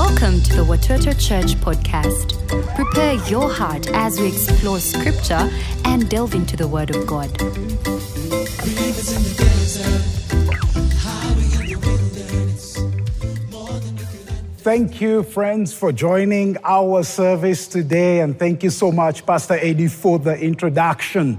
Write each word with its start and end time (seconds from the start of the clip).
Welcome 0.00 0.40
to 0.44 0.56
the 0.56 0.64
Watoto 0.64 1.12
Church 1.12 1.56
podcast. 1.56 2.32
Prepare 2.74 3.16
your 3.28 3.52
heart 3.52 3.86
as 3.88 4.18
we 4.18 4.28
explore 4.28 4.80
scripture 4.80 5.50
and 5.84 6.08
delve 6.08 6.34
into 6.34 6.56
the 6.56 6.66
Word 6.66 6.96
of 6.96 7.06
God. 7.06 7.28
Thank 14.62 15.02
you, 15.02 15.22
friends, 15.22 15.74
for 15.74 15.92
joining 15.92 16.56
our 16.64 17.02
service 17.02 17.68
today. 17.68 18.20
And 18.20 18.38
thank 18.38 18.62
you 18.62 18.70
so 18.70 18.90
much, 18.90 19.26
Pastor 19.26 19.58
Eddie, 19.60 19.88
for 19.88 20.18
the 20.18 20.34
introduction. 20.34 21.38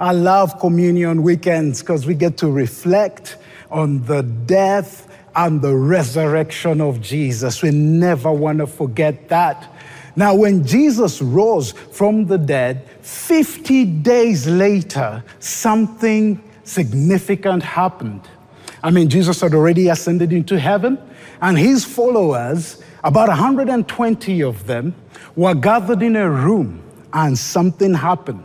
I 0.00 0.10
love 0.14 0.58
communion 0.58 1.22
weekends 1.22 1.80
because 1.80 2.06
we 2.06 2.14
get 2.14 2.38
to 2.38 2.50
reflect 2.50 3.36
on 3.70 4.02
the 4.02 4.22
death 4.22 5.06
and 5.46 5.62
the 5.62 5.74
resurrection 5.74 6.82
of 6.82 7.00
Jesus. 7.00 7.62
We 7.62 7.70
never 7.70 8.30
want 8.30 8.58
to 8.58 8.66
forget 8.66 9.30
that. 9.30 9.74
Now, 10.14 10.34
when 10.34 10.66
Jesus 10.66 11.22
rose 11.22 11.72
from 11.72 12.26
the 12.26 12.36
dead, 12.36 12.86
50 13.00 13.86
days 14.02 14.46
later, 14.46 15.24
something 15.38 16.42
significant 16.64 17.62
happened. 17.62 18.20
I 18.82 18.90
mean, 18.90 19.08
Jesus 19.08 19.40
had 19.40 19.54
already 19.54 19.88
ascended 19.88 20.30
into 20.30 20.58
heaven, 20.58 20.98
and 21.40 21.58
his 21.58 21.86
followers, 21.86 22.82
about 23.02 23.28
120 23.28 24.42
of 24.42 24.66
them, 24.66 24.94
were 25.36 25.54
gathered 25.54 26.02
in 26.02 26.16
a 26.16 26.28
room, 26.28 26.82
and 27.14 27.38
something 27.38 27.94
happened. 27.94 28.44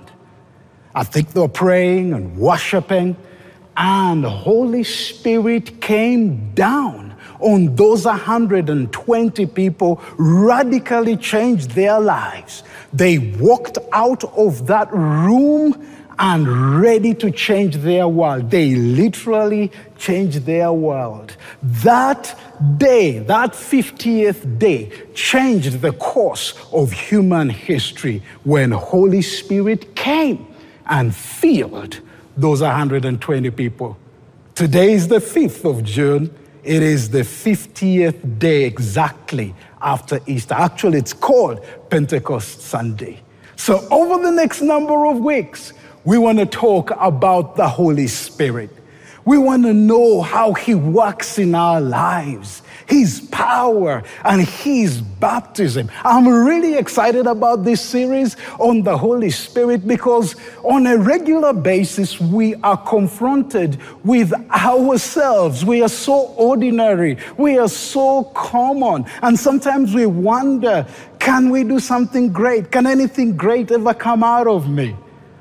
I 0.94 1.03
think 1.03 1.34
they 1.34 1.41
were 1.41 1.50
praying 1.50 2.14
and 2.14 2.38
worshiping, 2.38 3.17
and 3.78 4.24
Holy 4.24 4.84
Spirit 4.84 5.82
came 5.82 6.54
down 6.54 7.16
on 7.40 7.76
those 7.76 8.06
120 8.06 9.46
people, 9.48 10.02
radically 10.18 11.18
changed 11.18 11.72
their 11.72 12.00
lives. 12.00 12.64
They 12.94 13.17
walked 13.17 13.78
out 13.92 14.23
of 14.23 14.67
that 14.67 14.92
room 14.94 15.86
and 16.17 16.80
ready 16.80 17.14
to 17.14 17.30
change 17.30 17.76
their 17.78 18.08
world. 18.08 18.50
They 18.50 18.76
literally 18.76 19.72
changed 19.98 20.45
their 20.45 20.72
world. 20.72 21.36
That 21.62 22.39
day, 22.78 23.20
that 23.20 23.52
50th 23.52 24.58
day, 24.58 24.92
changed 25.14 25.82
the 25.82 25.92
course 25.92 26.54
of 26.72 26.94
human 26.94 27.50
history 27.50 28.23
when 28.44 28.72
Holy 28.72 29.22
Spirit 29.22 29.95
came 29.95 30.48
and 30.86 31.14
filled 31.14 32.00
those 32.38 32.61
120 32.61 33.50
people. 33.52 33.97
Today 34.53 34.94
is 34.94 35.08
the 35.08 35.19
5th 35.19 35.69
of 35.69 35.83
June. 35.83 36.33
It 36.64 36.81
is 36.81 37.09
the 37.09 37.22
50th 37.22 38.39
day 38.39 38.64
exactly 38.64 39.53
after 39.81 40.19
Easter. 40.25 40.55
Actually, 40.55 40.97
it's 40.97 41.14
called 41.14 41.64
Pentecost 41.89 42.61
Sunday. 42.61 43.22
So, 43.55 43.88
over 43.92 44.22
the 44.22 44.31
next 44.31 44.61
number 44.61 45.05
of 45.05 45.19
weeks, 45.19 45.73
we 46.03 46.17
want 46.17 46.39
to 46.39 46.45
talk 46.45 46.92
about 47.00 47.55
the 47.55 47.67
Holy 47.67 48.08
Spirit. 48.08 48.70
We 49.26 49.40
want 49.40 49.64
to 49.64 49.73
know 49.73 50.22
how 50.22 50.54
He 50.54 50.76
works 50.76 51.40
in 51.40 51.56
our 51.56 51.81
lives, 51.81 52.62
His 52.88 53.22
power, 53.32 54.04
and 54.23 54.44
His 54.44 55.02
baptism. 55.02 55.90
I'm 56.04 56.28
really 56.28 56.76
excited 56.78 57.26
about 57.26 57.64
this 57.64 57.82
series 57.82 58.38
on 58.59 58.84
the 58.84 58.95
Holy 58.95 59.32
Spirit 59.32 59.88
because 59.88 60.36
on 60.62 60.86
a 60.86 61.00
regular 61.00 61.54
basis, 61.54 62.22
we 62.22 62.54
are 62.62 62.78
confronted 62.78 63.80
with 64.04 64.32
ourselves. 64.52 65.66
We 65.66 65.82
are 65.82 65.89
so 65.89 66.28
ordinary, 66.38 67.17
we 67.36 67.58
are 67.58 67.67
so 67.67 68.26
common, 68.36 69.08
and 69.23 69.39
sometimes 69.39 69.95
we 69.95 70.06
wonder 70.06 70.86
can 71.17 71.50
we 71.50 71.64
do 71.64 71.80
something 71.80 72.32
great? 72.32 72.72
Can 72.72 72.86
anything 72.86 73.36
great 73.36 73.72
ever 73.72 73.95
come 73.95 74.23
out 74.23 74.45
of 74.45 74.70
me? 74.70 74.95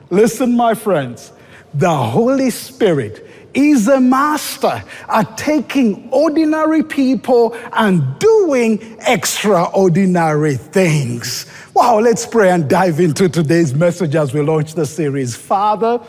Listen, 0.08 0.56
my 0.56 0.72
friends, 0.72 1.32
the 1.74 1.94
Holy 1.94 2.48
Spirit 2.48 3.23
is 3.54 3.88
a 3.88 4.00
master 4.00 4.82
at 5.08 5.38
taking 5.38 6.08
ordinary 6.10 6.82
people 6.82 7.56
and 7.72 8.18
doing 8.18 8.96
extraordinary 9.06 10.56
things. 10.56 11.46
Wow, 11.74 12.00
let's 12.00 12.26
pray 12.26 12.50
and 12.50 12.68
dive 12.68 13.00
into 13.00 13.28
today's 13.28 13.74
message 13.74 14.14
as 14.14 14.34
we 14.34 14.42
launch 14.42 14.74
the 14.74 14.86
series. 14.86 15.34
Father, 15.34 16.00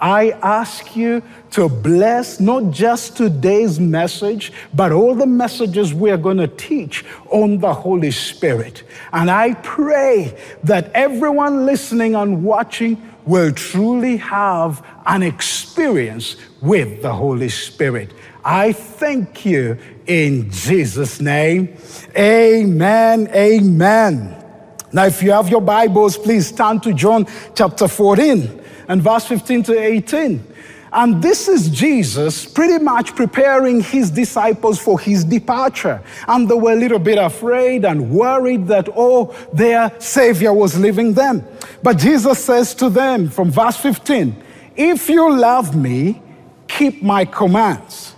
I 0.00 0.32
ask 0.42 0.96
you 0.96 1.22
to 1.52 1.68
bless 1.68 2.40
not 2.40 2.72
just 2.72 3.16
today's 3.16 3.80
message, 3.80 4.52
but 4.74 4.92
all 4.92 5.14
the 5.14 5.26
messages 5.26 5.94
we 5.94 6.10
are 6.10 6.18
going 6.18 6.36
to 6.36 6.48
teach 6.48 7.04
on 7.30 7.58
the 7.58 7.72
Holy 7.72 8.10
Spirit. 8.10 8.82
And 9.12 9.30
I 9.30 9.54
pray 9.54 10.36
that 10.64 10.90
everyone 10.92 11.64
listening 11.64 12.16
and 12.16 12.44
watching 12.44 13.00
will 13.24 13.52
truly 13.52 14.18
have 14.18 14.84
an 15.06 15.22
experience 15.22 16.36
with 16.60 17.02
the 17.02 17.12
Holy 17.12 17.48
Spirit. 17.48 18.12
I 18.44 18.72
thank 18.72 19.44
you 19.44 19.78
in 20.06 20.50
Jesus' 20.50 21.20
name. 21.20 21.76
Amen. 22.16 23.28
Amen. 23.28 24.44
Now, 24.92 25.06
if 25.06 25.22
you 25.22 25.32
have 25.32 25.48
your 25.48 25.60
Bibles, 25.60 26.16
please 26.16 26.52
turn 26.52 26.80
to 26.80 26.92
John 26.92 27.26
chapter 27.54 27.88
14 27.88 28.60
and 28.88 29.02
verse 29.02 29.26
15 29.26 29.62
to 29.64 29.78
18. 29.78 30.54
And 30.92 31.20
this 31.20 31.48
is 31.48 31.68
Jesus 31.70 32.46
pretty 32.46 32.82
much 32.82 33.16
preparing 33.16 33.80
his 33.80 34.12
disciples 34.12 34.78
for 34.78 35.00
his 35.00 35.24
departure. 35.24 36.00
And 36.28 36.48
they 36.48 36.54
were 36.54 36.72
a 36.72 36.76
little 36.76 37.00
bit 37.00 37.18
afraid 37.18 37.84
and 37.84 38.10
worried 38.10 38.68
that, 38.68 38.88
oh, 38.94 39.34
their 39.52 39.92
Savior 39.98 40.52
was 40.52 40.78
leaving 40.78 41.12
them. 41.12 41.44
But 41.82 41.98
Jesus 41.98 42.44
says 42.44 42.76
to 42.76 42.88
them 42.88 43.28
from 43.28 43.50
verse 43.50 43.76
15, 43.76 44.43
If 44.76 45.08
you 45.08 45.36
love 45.36 45.76
me, 45.76 46.22
keep 46.68 47.02
my 47.02 47.24
commands. 47.24 48.14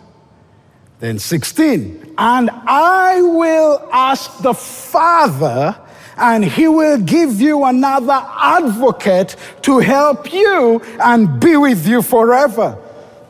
Then 0.99 1.19
16, 1.19 2.15
and 2.17 2.51
I 2.51 3.21
will 3.21 3.87
ask 3.93 4.39
the 4.41 4.55
Father 4.55 5.79
and 6.17 6.45
he 6.45 6.67
will 6.67 6.99
give 6.99 7.41
you 7.41 7.65
another 7.65 8.19
advocate 8.39 9.37
to 9.63 9.79
help 9.81 10.33
you 10.33 10.81
and 11.01 11.39
be 11.39 11.57
with 11.57 11.87
you 11.87 12.01
forever 12.01 12.79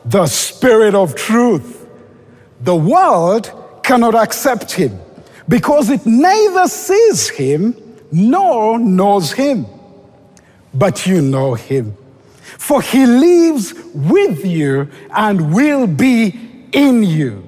the 0.05 0.25
Spirit 0.25 0.95
of 0.95 1.15
truth. 1.15 1.85
The 2.61 2.75
world 2.75 3.51
cannot 3.83 4.15
accept 4.15 4.71
him 4.71 4.99
because 5.49 5.89
it 5.89 6.05
neither 6.05 6.67
sees 6.67 7.29
him 7.29 7.75
nor 8.11 8.79
knows 8.79 9.33
him. 9.33 9.65
But 10.73 11.05
you 11.05 11.21
know 11.21 11.55
him, 11.55 11.97
for 12.57 12.81
he 12.81 13.05
lives 13.05 13.73
with 13.93 14.45
you 14.45 14.89
and 15.11 15.53
will 15.53 15.87
be 15.87 16.67
in 16.71 17.03
you. 17.03 17.43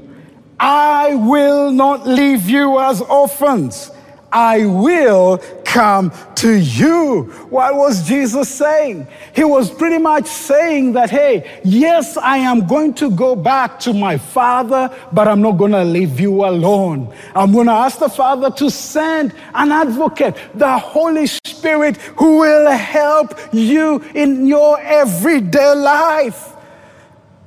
I 0.60 1.16
will 1.16 1.72
not 1.72 2.06
leave 2.06 2.50
you 2.50 2.80
as 2.80 3.02
orphans. 3.02 3.92
I 4.32 4.66
will 4.66 5.38
come 5.70 6.12
to 6.36 6.54
you. 6.58 7.24
What 7.50 7.76
was 7.76 8.08
Jesus 8.08 8.50
saying? 8.50 9.08
He 9.36 9.44
was 9.44 9.70
pretty 9.70 10.00
much 10.00 10.26
saying 10.26 10.94
that, 10.94 11.12
hey, 11.12 11.62
yes, 11.64 12.18
I 12.18 12.38
am 12.38 12.66
going 12.66 12.96
to 12.96 13.12
go 13.12 13.36
back 13.36 13.80
to 13.82 13.94
my 13.94 14.18
Father, 14.18 14.90
but 15.14 15.28
I'm 15.28 15.42
not 15.42 15.54
going 15.54 15.74
to 15.74 15.84
leave 15.84 16.20
you 16.20 16.44
alone. 16.46 17.14
I'm 17.36 17.52
going 17.52 17.68
to 17.68 17.74
ask 17.74 18.00
the 18.00 18.10
Father 18.10 18.50
to 18.52 18.72
send 18.72 19.34
an 19.54 19.72
advocate, 19.72 20.36
the 20.56 20.78
Holy 20.78 21.28
Spirit, 21.28 21.98
who 22.18 22.40
will 22.40 22.72
help 22.72 23.38
you 23.54 24.00
in 24.16 24.48
your 24.48 24.80
everyday 24.82 25.76
life. 25.76 26.56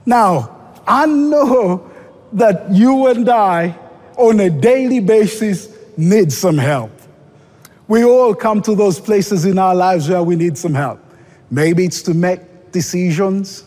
Now, 0.07 0.77
I 0.87 1.07
know 1.07 1.91
that 2.33 2.71
you 2.71 3.09
and 3.09 3.29
I, 3.29 3.77
on 4.17 4.39
a 4.41 4.49
daily 4.49 5.01
basis, 5.01 5.77
need 5.97 6.33
some 6.33 6.59
help. 6.59 7.02
We 7.93 8.05
all 8.05 8.35
come 8.35 8.63
to 8.63 8.75
those 8.75 8.99
places 8.99 9.45
in 9.45 9.59
our 9.59 9.75
lives 9.75 10.09
where 10.09 10.23
we 10.23 10.35
need 10.35 10.57
some 10.57 10.73
help. 10.73 10.99
Maybe 11.51 11.85
it's 11.85 12.01
to 12.05 12.15
make 12.15 12.73
decisions. 12.73 13.65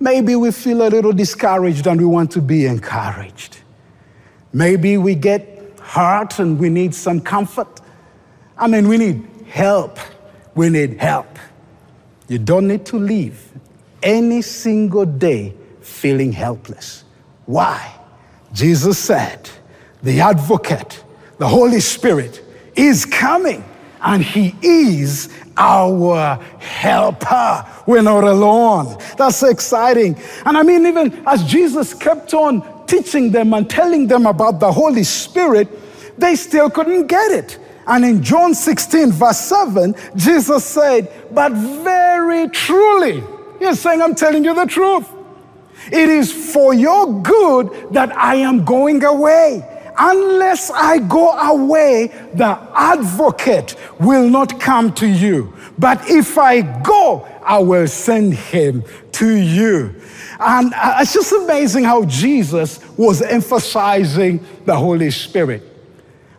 Maybe 0.00 0.34
we 0.34 0.50
feel 0.50 0.82
a 0.84 0.90
little 0.90 1.12
discouraged 1.12 1.86
and 1.86 2.00
we 2.00 2.04
want 2.04 2.32
to 2.32 2.42
be 2.42 2.66
encouraged. 2.66 3.58
Maybe 4.52 4.98
we 4.98 5.14
get 5.14 5.72
hurt 5.80 6.40
and 6.40 6.58
we 6.58 6.68
need 6.68 6.96
some 6.96 7.20
comfort. 7.20 7.80
I 8.56 8.66
mean, 8.66 8.88
we 8.88 8.98
need 8.98 9.24
help. 9.46 10.00
We 10.56 10.68
need 10.68 10.98
help. 10.98 11.38
You 12.26 12.40
don't 12.40 12.66
need 12.66 12.86
to 12.86 12.98
live 12.98 13.52
any 14.02 14.42
single 14.42 15.06
day 15.06 15.54
feeling 15.80 16.32
helpless. 16.32 17.04
Why? 17.46 18.00
Jesus 18.52 18.98
said, 18.98 19.48
the 20.02 20.22
advocate, 20.22 21.04
the 21.38 21.46
Holy 21.46 21.78
Spirit 21.78 22.42
is 22.78 23.04
coming 23.04 23.64
and 24.00 24.22
He 24.22 24.54
is 24.62 25.28
our 25.56 26.36
helper. 26.60 27.66
We're 27.86 28.02
not 28.02 28.24
alone. 28.24 28.96
That's 29.16 29.42
exciting. 29.42 30.16
And 30.46 30.56
I 30.56 30.62
mean, 30.62 30.86
even 30.86 31.22
as 31.26 31.44
Jesus 31.44 31.94
kept 31.94 32.32
on 32.34 32.86
teaching 32.86 33.32
them 33.32 33.52
and 33.52 33.68
telling 33.68 34.06
them 34.06 34.26
about 34.26 34.60
the 34.60 34.70
Holy 34.70 35.04
Spirit, 35.04 35.68
They 36.18 36.34
still 36.34 36.68
couldn't 36.68 37.06
get 37.06 37.30
it. 37.30 37.58
And 37.86 38.04
in 38.04 38.22
John 38.22 38.52
16, 38.52 39.12
verse 39.12 39.38
7, 39.38 39.94
Jesus 40.16 40.64
said, 40.64 41.10
But 41.32 41.52
very 41.52 42.48
truly, 42.48 43.22
He's 43.60 43.80
saying, 43.80 44.02
I'm 44.02 44.14
telling 44.14 44.44
you 44.44 44.54
the 44.54 44.66
truth. 44.66 45.08
It 45.90 46.08
is 46.10 46.52
for 46.52 46.74
your 46.74 47.22
good 47.22 47.92
that 47.92 48.14
I 48.14 48.34
am 48.36 48.64
going 48.64 49.02
away. 49.04 49.62
Unless 49.98 50.70
I 50.70 50.98
go 50.98 51.32
away, 51.32 52.06
the 52.34 52.58
advocate 52.74 53.74
will 53.98 54.28
not 54.28 54.60
come 54.60 54.92
to 54.94 55.08
you. 55.08 55.52
But 55.78 56.08
if 56.08 56.38
I 56.38 56.62
go, 56.82 57.26
I 57.42 57.58
will 57.58 57.88
send 57.88 58.34
him 58.34 58.84
to 59.12 59.36
you. 59.36 59.94
And 60.38 60.72
uh, 60.74 60.98
it's 61.00 61.14
just 61.14 61.32
amazing 61.32 61.84
how 61.84 62.04
Jesus 62.04 62.78
was 62.96 63.22
emphasizing 63.22 64.44
the 64.64 64.76
Holy 64.76 65.10
Spirit. 65.10 65.62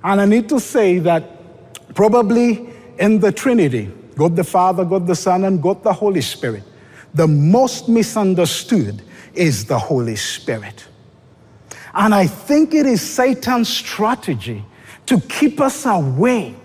And 0.03 0.21
I 0.21 0.25
need 0.25 0.47
to 0.49 0.59
say 0.59 0.99
that 0.99 1.93
probably 1.95 2.69
in 2.97 3.19
the 3.19 3.31
Trinity, 3.31 3.91
God 4.15 4.35
the 4.37 4.43
Father, 4.43 4.85
God 4.85 5.05
the 5.05 5.15
Son, 5.15 5.43
and 5.43 5.61
God 5.61 5.83
the 5.83 5.91
Holy 5.91 6.21
Spirit, 6.21 6.63
the 7.13 7.27
most 7.27 7.89
misunderstood 7.89 9.01
is 9.33 9.65
the 9.65 9.77
Holy 9.77 10.15
Spirit. 10.15 10.85
And 11.99 12.15
I 12.15 12.27
think 12.27 12.73
it 12.73 12.85
is 12.85 13.01
Satan's 13.01 13.67
strategy 13.67 14.63
to 15.05 15.19
keep 15.19 15.59
us 15.59 15.85
away 15.85 16.55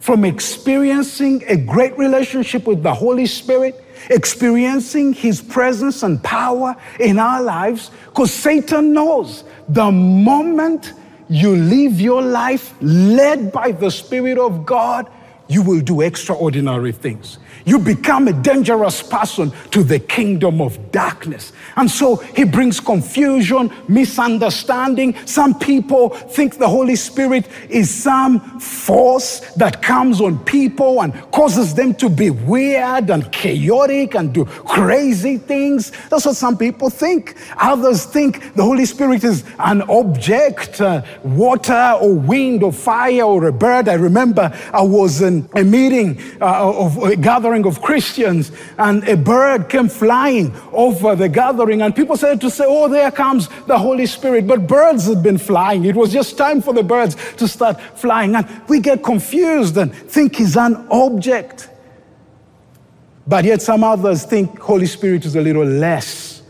from 0.00 0.24
experiencing 0.24 1.44
a 1.46 1.56
great 1.56 1.96
relationship 1.96 2.66
with 2.66 2.82
the 2.82 2.92
Holy 2.92 3.26
Spirit, 3.26 3.80
experiencing 4.10 5.12
His 5.12 5.40
presence 5.40 6.02
and 6.02 6.20
power 6.24 6.74
in 6.98 7.20
our 7.20 7.40
lives, 7.40 7.92
because 8.06 8.34
Satan 8.34 8.92
knows 8.92 9.44
the 9.68 9.92
moment 9.92 10.92
you 11.28 11.54
live 11.54 12.00
your 12.00 12.20
life 12.20 12.74
led 12.80 13.52
by 13.52 13.70
the 13.70 13.90
Spirit 13.90 14.38
of 14.38 14.66
God, 14.66 15.08
you 15.46 15.62
will 15.62 15.82
do 15.82 16.00
extraordinary 16.00 16.90
things 16.90 17.38
you 17.64 17.78
become 17.78 18.28
a 18.28 18.32
dangerous 18.32 19.02
person 19.02 19.52
to 19.70 19.82
the 19.82 19.98
kingdom 19.98 20.60
of 20.60 20.92
darkness. 20.92 21.52
And 21.76 21.90
so 21.90 22.16
he 22.16 22.44
brings 22.44 22.78
confusion, 22.80 23.72
misunderstanding. 23.88 25.16
Some 25.26 25.58
people 25.58 26.10
think 26.10 26.58
the 26.58 26.68
Holy 26.68 26.96
Spirit 26.96 27.48
is 27.68 27.92
some 27.92 28.60
force 28.60 29.40
that 29.54 29.82
comes 29.82 30.20
on 30.20 30.44
people 30.44 31.02
and 31.02 31.14
causes 31.32 31.74
them 31.74 31.94
to 31.94 32.08
be 32.08 32.30
weird 32.30 33.10
and 33.10 33.30
chaotic 33.32 34.14
and 34.14 34.32
do 34.32 34.44
crazy 34.44 35.38
things. 35.38 35.92
That's 36.10 36.26
what 36.26 36.36
some 36.36 36.58
people 36.58 36.90
think. 36.90 37.36
Others 37.56 38.06
think 38.06 38.54
the 38.54 38.62
Holy 38.62 38.84
Spirit 38.84 39.24
is 39.24 39.44
an 39.58 39.82
object, 39.82 40.80
uh, 40.80 41.02
water 41.22 41.96
or 42.00 42.14
wind 42.14 42.62
or 42.62 42.72
fire 42.72 43.22
or 43.22 43.46
a 43.46 43.52
bird. 43.52 43.88
I 43.88 43.94
remember 43.94 44.52
I 44.72 44.82
was 44.82 45.22
in 45.22 45.48
a 45.54 45.64
meeting 45.64 46.20
uh, 46.40 46.72
of 46.72 47.02
a 47.02 47.16
gathering 47.16 47.53
gathering 47.54 47.66
of 47.66 47.82
Christians, 47.82 48.52
and 48.78 49.06
a 49.08 49.16
bird 49.16 49.68
came 49.68 49.88
flying 49.88 50.52
over 50.72 51.14
the 51.14 51.28
gathering, 51.28 51.82
and 51.82 51.94
people 51.94 52.16
started 52.16 52.40
to 52.40 52.50
say, 52.50 52.64
Oh, 52.66 52.88
there 52.88 53.10
comes 53.12 53.48
the 53.66 53.78
Holy 53.78 54.06
Spirit. 54.06 54.46
But 54.46 54.66
birds 54.66 55.06
had 55.06 55.22
been 55.22 55.38
flying. 55.38 55.84
It 55.84 55.94
was 55.94 56.12
just 56.12 56.36
time 56.36 56.60
for 56.60 56.74
the 56.74 56.82
birds 56.82 57.16
to 57.36 57.46
start 57.46 57.80
flying. 57.96 58.34
And 58.34 58.46
we 58.68 58.80
get 58.80 59.02
confused 59.02 59.76
and 59.76 59.94
think 59.94 60.36
he's 60.36 60.56
an 60.56 60.86
object. 60.90 61.70
But 63.26 63.44
yet, 63.44 63.62
some 63.62 63.84
others 63.84 64.24
think 64.24 64.58
Holy 64.58 64.86
Spirit 64.86 65.24
is 65.24 65.36
a 65.36 65.40
little 65.40 65.64
less 65.64 66.42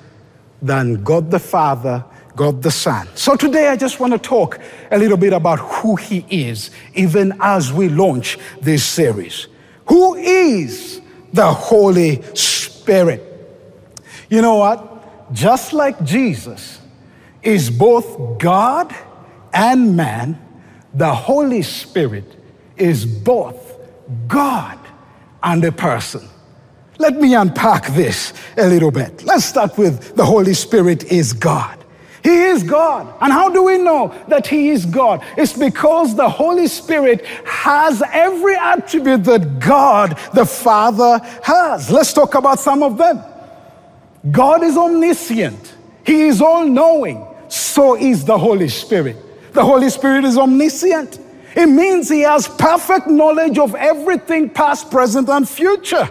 than 0.62 1.04
God 1.04 1.30
the 1.30 1.38
Father 1.38 2.04
God 2.36 2.62
the 2.62 2.70
Son. 2.70 3.06
So 3.14 3.36
today 3.36 3.68
I 3.68 3.76
just 3.76 4.00
want 4.00 4.12
to 4.12 4.18
talk 4.18 4.58
a 4.90 4.98
little 4.98 5.16
bit 5.16 5.32
about 5.32 5.60
who 5.60 5.94
He 5.94 6.26
is, 6.28 6.72
even 6.94 7.32
as 7.40 7.72
we 7.72 7.88
launch 7.88 8.38
this 8.60 8.84
series. 8.84 9.46
Who 9.94 10.16
is 10.16 11.00
the 11.32 11.46
Holy 11.46 12.20
Spirit? 12.34 13.22
You 14.28 14.42
know 14.42 14.56
what? 14.56 15.32
Just 15.32 15.72
like 15.72 16.02
Jesus 16.02 16.80
is 17.44 17.70
both 17.70 18.40
God 18.40 18.92
and 19.52 19.96
man, 19.96 20.36
the 20.94 21.14
Holy 21.14 21.62
Spirit 21.62 22.24
is 22.76 23.06
both 23.06 23.78
God 24.26 24.80
and 25.44 25.64
a 25.64 25.70
person. 25.70 26.28
Let 26.98 27.14
me 27.14 27.36
unpack 27.36 27.86
this 27.94 28.32
a 28.56 28.66
little 28.66 28.90
bit. 28.90 29.22
Let's 29.22 29.44
start 29.44 29.78
with 29.78 30.16
the 30.16 30.24
Holy 30.24 30.54
Spirit 30.54 31.04
is 31.04 31.32
God. 31.32 31.83
He 32.24 32.44
is 32.44 32.62
God. 32.62 33.14
And 33.20 33.30
how 33.30 33.50
do 33.50 33.62
we 33.62 33.76
know 33.76 34.14
that 34.28 34.46
He 34.46 34.70
is 34.70 34.86
God? 34.86 35.22
It's 35.36 35.52
because 35.52 36.16
the 36.16 36.28
Holy 36.28 36.66
Spirit 36.66 37.26
has 37.44 38.02
every 38.10 38.56
attribute 38.56 39.24
that 39.24 39.60
God 39.60 40.18
the 40.32 40.46
Father 40.46 41.20
has. 41.42 41.90
Let's 41.90 42.14
talk 42.14 42.34
about 42.34 42.60
some 42.60 42.82
of 42.82 42.96
them. 42.96 43.22
God 44.30 44.64
is 44.64 44.78
omniscient, 44.78 45.74
He 46.06 46.22
is 46.22 46.40
all 46.40 46.66
knowing. 46.66 47.26
So 47.48 47.94
is 47.94 48.24
the 48.24 48.38
Holy 48.38 48.68
Spirit. 48.68 49.52
The 49.52 49.62
Holy 49.62 49.90
Spirit 49.90 50.24
is 50.24 50.38
omniscient. 50.38 51.20
It 51.54 51.66
means 51.66 52.08
He 52.08 52.22
has 52.22 52.48
perfect 52.48 53.06
knowledge 53.06 53.58
of 53.58 53.74
everything 53.74 54.48
past, 54.48 54.90
present, 54.90 55.28
and 55.28 55.46
future. 55.46 56.08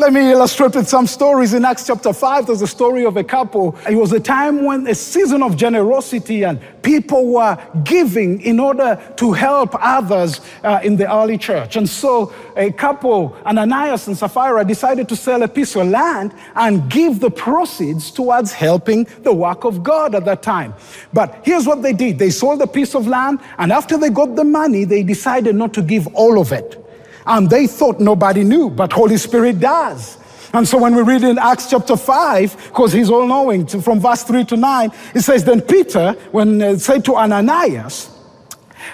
Let 0.00 0.14
me 0.14 0.30
illustrate 0.32 0.74
with 0.74 0.88
some 0.88 1.06
stories. 1.06 1.52
In 1.52 1.62
Acts 1.62 1.86
chapter 1.86 2.14
5, 2.14 2.46
there's 2.46 2.62
a 2.62 2.66
story 2.66 3.04
of 3.04 3.18
a 3.18 3.22
couple. 3.22 3.76
It 3.86 3.96
was 3.96 4.12
a 4.12 4.18
time 4.18 4.64
when 4.64 4.86
a 4.86 4.94
season 4.94 5.42
of 5.42 5.58
generosity 5.58 6.42
and 6.42 6.58
people 6.80 7.34
were 7.34 7.58
giving 7.84 8.40
in 8.40 8.60
order 8.60 8.98
to 9.16 9.32
help 9.32 9.74
others 9.74 10.40
uh, 10.64 10.80
in 10.82 10.96
the 10.96 11.14
early 11.14 11.36
church. 11.36 11.76
And 11.76 11.86
so 11.86 12.32
a 12.56 12.72
couple, 12.72 13.36
Ananias 13.44 14.06
and 14.06 14.16
Sapphira, 14.16 14.64
decided 14.64 15.06
to 15.10 15.16
sell 15.16 15.42
a 15.42 15.48
piece 15.48 15.76
of 15.76 15.88
land 15.88 16.32
and 16.56 16.90
give 16.90 17.20
the 17.20 17.30
proceeds 17.30 18.10
towards 18.10 18.54
helping 18.54 19.06
the 19.20 19.34
work 19.34 19.64
of 19.64 19.82
God 19.82 20.14
at 20.14 20.24
that 20.24 20.42
time. 20.42 20.72
But 21.12 21.42
here's 21.44 21.66
what 21.66 21.82
they 21.82 21.92
did 21.92 22.18
they 22.18 22.30
sold 22.30 22.62
a 22.62 22.66
piece 22.66 22.94
of 22.94 23.06
land, 23.06 23.40
and 23.58 23.70
after 23.70 23.98
they 23.98 24.08
got 24.08 24.34
the 24.34 24.44
money, 24.44 24.84
they 24.84 25.02
decided 25.02 25.56
not 25.56 25.74
to 25.74 25.82
give 25.82 26.06
all 26.14 26.40
of 26.40 26.52
it. 26.52 26.86
And 27.30 27.48
they 27.48 27.68
thought 27.68 28.00
nobody 28.00 28.42
knew, 28.42 28.70
but 28.70 28.92
Holy 28.92 29.16
Spirit 29.16 29.60
does. 29.60 30.18
And 30.52 30.66
so 30.66 30.78
when 30.78 30.96
we 30.96 31.02
read 31.02 31.22
in 31.22 31.38
Acts 31.38 31.70
chapter 31.70 31.96
5, 31.96 32.70
because 32.70 32.92
he's 32.92 33.08
all 33.08 33.24
knowing, 33.24 33.68
from 33.68 34.00
verse 34.00 34.24
3 34.24 34.44
to 34.46 34.56
9, 34.56 34.90
it 35.14 35.20
says, 35.20 35.44
Then 35.44 35.60
Peter, 35.60 36.14
when 36.32 36.60
uh, 36.60 36.76
said 36.76 37.04
to 37.04 37.14
Ananias, 37.14 38.10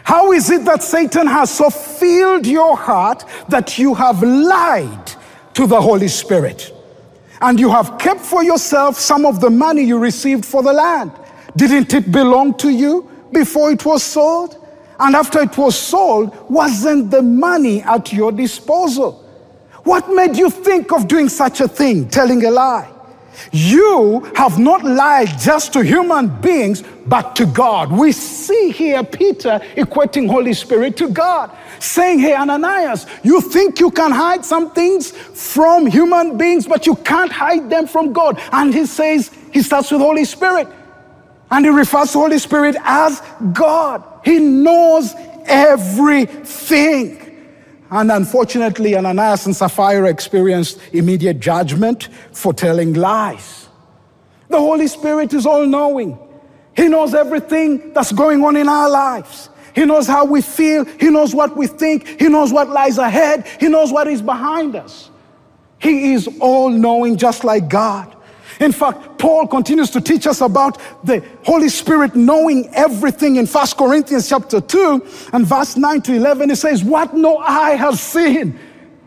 How 0.04 0.32
is 0.32 0.50
it 0.50 0.66
that 0.66 0.82
Satan 0.82 1.26
has 1.26 1.50
so 1.50 1.70
filled 1.70 2.46
your 2.46 2.76
heart 2.76 3.25
that 3.49 3.78
you 3.78 3.94
have 3.94 4.22
lied 4.22 5.12
to 5.54 5.66
the 5.66 5.80
Holy 5.80 6.08
Spirit? 6.08 6.75
And 7.40 7.58
you 7.58 7.70
have 7.70 7.96
kept 7.96 8.20
for 8.20 8.44
yourself 8.44 8.99
some 8.99 9.25
of 9.25 9.40
the 9.40 9.49
money 9.49 9.82
you 9.82 9.99
received 9.99 10.44
for 10.44 10.62
the 10.62 10.75
land. 10.75 11.11
Didn't 11.56 11.94
it 11.94 12.12
belong 12.12 12.52
to 12.58 12.68
you 12.68 13.11
before 13.32 13.70
it 13.72 13.82
was 13.87 14.02
sold? 14.02 14.65
And 14.98 15.14
after 15.14 15.40
it 15.40 15.56
was 15.58 15.78
sold, 15.78 16.34
wasn't 16.50 17.10
the 17.10 17.22
money 17.22 17.82
at 17.82 18.12
your 18.12 18.32
disposal? 18.32 19.22
What 19.84 20.08
made 20.10 20.36
you 20.36 20.50
think 20.50 20.92
of 20.92 21.06
doing 21.06 21.28
such 21.28 21.60
a 21.60 21.68
thing, 21.68 22.08
telling 22.08 22.44
a 22.44 22.50
lie? 22.50 22.90
You 23.52 24.20
have 24.34 24.58
not 24.58 24.82
lied 24.84 25.38
just 25.38 25.72
to 25.74 25.84
human 25.84 26.28
beings, 26.40 26.82
but 27.06 27.36
to 27.36 27.46
God. 27.46 27.92
We 27.92 28.12
see 28.12 28.70
here 28.70 29.04
Peter 29.04 29.60
equating 29.76 30.28
Holy 30.28 30.54
Spirit 30.54 30.96
to 30.98 31.08
God, 31.08 31.56
saying, 31.78 32.18
Hey, 32.18 32.34
Ananias, 32.34 33.06
you 33.22 33.40
think 33.40 33.78
you 33.78 33.90
can 33.90 34.10
hide 34.10 34.44
some 34.44 34.72
things 34.72 35.10
from 35.10 35.86
human 35.86 36.36
beings, 36.36 36.66
but 36.66 36.86
you 36.86 36.96
can't 36.96 37.30
hide 37.30 37.70
them 37.70 37.86
from 37.86 38.12
God. 38.12 38.40
And 38.52 38.72
he 38.74 38.86
says, 38.86 39.30
he 39.52 39.62
starts 39.62 39.90
with 39.90 40.00
Holy 40.00 40.24
Spirit. 40.24 40.68
And 41.50 41.64
he 41.64 41.70
refers 41.70 42.12
to 42.12 42.18
Holy 42.18 42.38
Spirit 42.38 42.76
as 42.82 43.22
God. 43.52 44.02
He 44.26 44.40
knows 44.40 45.14
everything. 45.47 47.23
And 47.92 48.11
unfortunately, 48.11 48.97
Ananias 48.97 49.47
and 49.47 49.54
Sapphira 49.54 50.11
experienced 50.11 50.80
immediate 50.92 51.38
judgment 51.38 52.09
for 52.33 52.52
telling 52.52 52.95
lies. 52.95 53.68
The 54.49 54.59
Holy 54.59 54.88
Spirit 54.88 55.33
is 55.33 55.47
all 55.47 55.64
knowing. 55.64 56.18
He 56.76 56.88
knows 56.88 57.14
everything 57.14 57.92
that's 57.92 58.11
going 58.11 58.45
on 58.45 58.56
in 58.56 58.68
our 58.68 58.90
lives. 58.90 59.49
He 59.76 59.85
knows 59.85 60.09
how 60.09 60.25
we 60.25 60.42
feel. 60.42 60.85
He 60.85 61.09
knows 61.09 61.33
what 61.33 61.56
we 61.56 61.68
think. 61.68 62.21
He 62.21 62.28
knows 62.28 62.52
what 62.52 62.68
lies 62.68 62.99
ahead. 62.99 63.47
He 63.61 63.68
knows 63.68 63.92
what 63.92 64.09
is 64.09 64.23
behind 64.23 64.75
us. 64.75 65.09
He 65.78 66.14
is 66.14 66.28
all 66.40 66.68
knowing, 66.68 67.16
just 67.16 67.45
like 67.45 67.68
God. 67.68 68.15
In 68.60 68.72
fact, 68.72 69.18
Paul 69.18 69.46
continues 69.46 69.90
to 69.90 70.00
teach 70.00 70.26
us 70.26 70.40
about 70.40 70.80
the 71.04 71.25
Holy 71.44 71.68
Spirit 71.68 72.14
knowing 72.14 72.68
everything 72.75 73.36
in 73.36 73.46
1 73.46 73.66
Corinthians 73.76 74.28
chapter 74.28 74.60
2 74.60 75.06
and 75.32 75.46
verse 75.46 75.76
9 75.76 76.02
to 76.02 76.14
11. 76.14 76.48
He 76.50 76.54
says, 76.54 76.82
What 76.82 77.14
no 77.14 77.38
eye 77.38 77.76
has 77.76 78.00
seen, 78.00 78.58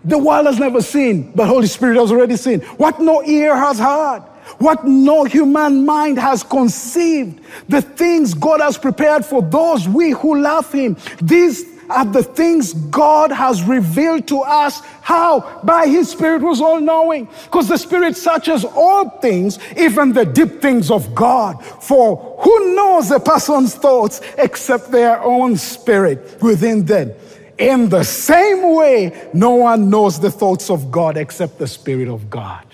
the 0.04 0.18
world 0.18 0.46
has 0.46 0.60
never 0.60 0.82
seen, 0.82 1.32
but 1.34 1.48
Holy 1.48 1.68
Spirit 1.68 1.98
has 1.98 2.12
already 2.12 2.38
seen. 2.38 2.62
What 2.78 3.00
no 3.00 3.24
ear 3.24 3.56
has 3.56 3.80
heard, 3.80 4.22
what 4.60 4.86
no 4.86 5.24
human 5.24 5.86
mind 5.86 6.20
has 6.20 6.44
conceived, 6.44 7.42
the 7.68 7.82
things 7.82 8.34
God 8.34 8.62
has 8.62 8.78
prepared 8.78 9.26
for 9.26 9.42
those 9.42 9.88
we 9.88 10.12
who 10.12 10.40
love 10.42 10.72
Him. 10.72 10.98
These 11.22 11.69
are 11.90 12.06
the 12.06 12.24
things 12.24 12.74
God 12.74 13.32
has 13.32 13.64
revealed 13.64 14.28
to 14.28 14.42
us. 14.42 14.82
How? 15.02 15.62
By 15.64 15.88
His 15.88 16.10
Spirit 16.10 16.42
was 16.42 16.62
all 16.62 16.80
knowing. 16.80 17.28
Because 17.46 17.68
the 17.68 17.78
Spirit 17.78 18.16
searches 18.16 18.64
all 18.64 19.10
things, 19.20 19.58
even 19.76 20.14
the 20.14 20.26
deep 20.26 20.62
things 20.62 20.92
of 20.92 21.16
God. 21.16 21.64
For 21.64 22.38
who 22.40 22.76
knows 22.76 23.10
a 23.12 23.20
person's 23.20 23.76
thoughts 23.76 24.22
except 24.38 24.92
their 24.92 25.22
own 25.22 25.58
spirit 25.58 26.42
within 26.42 26.86
them? 26.86 27.12
In 27.58 27.90
the 27.90 28.04
same 28.04 28.76
way, 28.76 29.30
no 29.34 29.52
one 29.52 29.90
knows 29.90 30.20
the 30.20 30.32
thoughts 30.32 30.70
of 30.70 30.92
God 30.92 31.18
except 31.18 31.58
the 31.58 31.68
Spirit 31.68 32.08
of 32.08 32.30
God. 32.30 32.66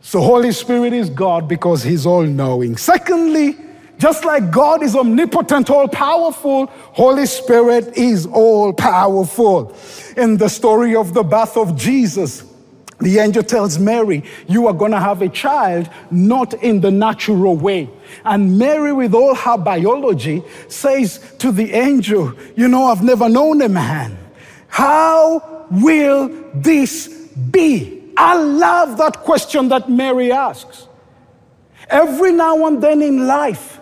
So, 0.00 0.20
Holy 0.20 0.52
Spirit 0.52 0.92
is 0.92 1.08
God 1.10 1.48
because 1.48 1.82
He's 1.82 2.06
all 2.06 2.22
knowing. 2.22 2.76
Secondly, 2.76 3.56
just 3.98 4.24
like 4.24 4.50
God 4.50 4.82
is 4.82 4.96
omnipotent, 4.96 5.70
all 5.70 5.88
powerful, 5.88 6.66
Holy 6.66 7.26
Spirit 7.26 7.96
is 7.96 8.26
all 8.26 8.72
powerful. 8.72 9.74
In 10.16 10.36
the 10.36 10.48
story 10.48 10.96
of 10.96 11.14
the 11.14 11.22
birth 11.22 11.56
of 11.56 11.76
Jesus, 11.76 12.44
the 13.00 13.18
angel 13.18 13.42
tells 13.42 13.78
Mary, 13.78 14.24
You 14.48 14.66
are 14.66 14.72
going 14.72 14.92
to 14.92 15.00
have 15.00 15.22
a 15.22 15.28
child, 15.28 15.90
not 16.10 16.54
in 16.54 16.80
the 16.80 16.90
natural 16.90 17.56
way. 17.56 17.90
And 18.24 18.58
Mary, 18.58 18.92
with 18.92 19.14
all 19.14 19.34
her 19.34 19.58
biology, 19.58 20.42
says 20.68 21.34
to 21.38 21.52
the 21.52 21.72
angel, 21.72 22.32
You 22.56 22.68
know, 22.68 22.84
I've 22.84 23.02
never 23.02 23.28
known 23.28 23.62
a 23.62 23.68
man. 23.68 24.18
How 24.68 25.66
will 25.70 26.28
this 26.54 27.08
be? 27.50 28.12
I 28.16 28.36
love 28.36 28.98
that 28.98 29.18
question 29.18 29.68
that 29.68 29.90
Mary 29.90 30.30
asks. 30.30 30.86
Every 31.88 32.32
now 32.32 32.66
and 32.66 32.82
then 32.82 33.02
in 33.02 33.26
life, 33.26 33.80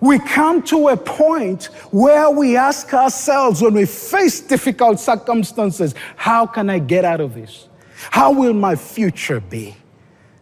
we 0.00 0.18
come 0.18 0.62
to 0.64 0.88
a 0.88 0.96
point 0.96 1.64
where 1.90 2.30
we 2.30 2.56
ask 2.56 2.92
ourselves 2.92 3.62
when 3.62 3.74
we 3.74 3.86
face 3.86 4.40
difficult 4.40 5.00
circumstances, 5.00 5.94
how 6.16 6.46
can 6.46 6.68
I 6.70 6.78
get 6.78 7.04
out 7.04 7.20
of 7.20 7.34
this? 7.34 7.68
How 8.10 8.32
will 8.32 8.52
my 8.52 8.76
future 8.76 9.40
be? 9.40 9.74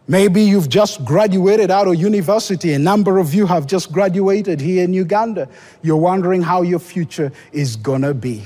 Maybe 0.07 0.43
you've 0.43 0.69
just 0.69 1.03
graduated 1.03 1.71
out 1.71 1.87
of 1.87 1.95
university. 1.95 2.73
A 2.73 2.79
number 2.79 3.17
of 3.17 3.33
you 3.33 3.47
have 3.47 3.65
just 3.65 3.91
graduated 3.91 4.61
here 4.61 4.83
in 4.83 4.93
Uganda. 4.93 5.49
You're 5.81 5.97
wondering 5.97 6.43
how 6.43 6.61
your 6.61 6.79
future 6.79 7.31
is 7.51 7.75
going 7.75 8.03
to 8.03 8.13
be. 8.13 8.43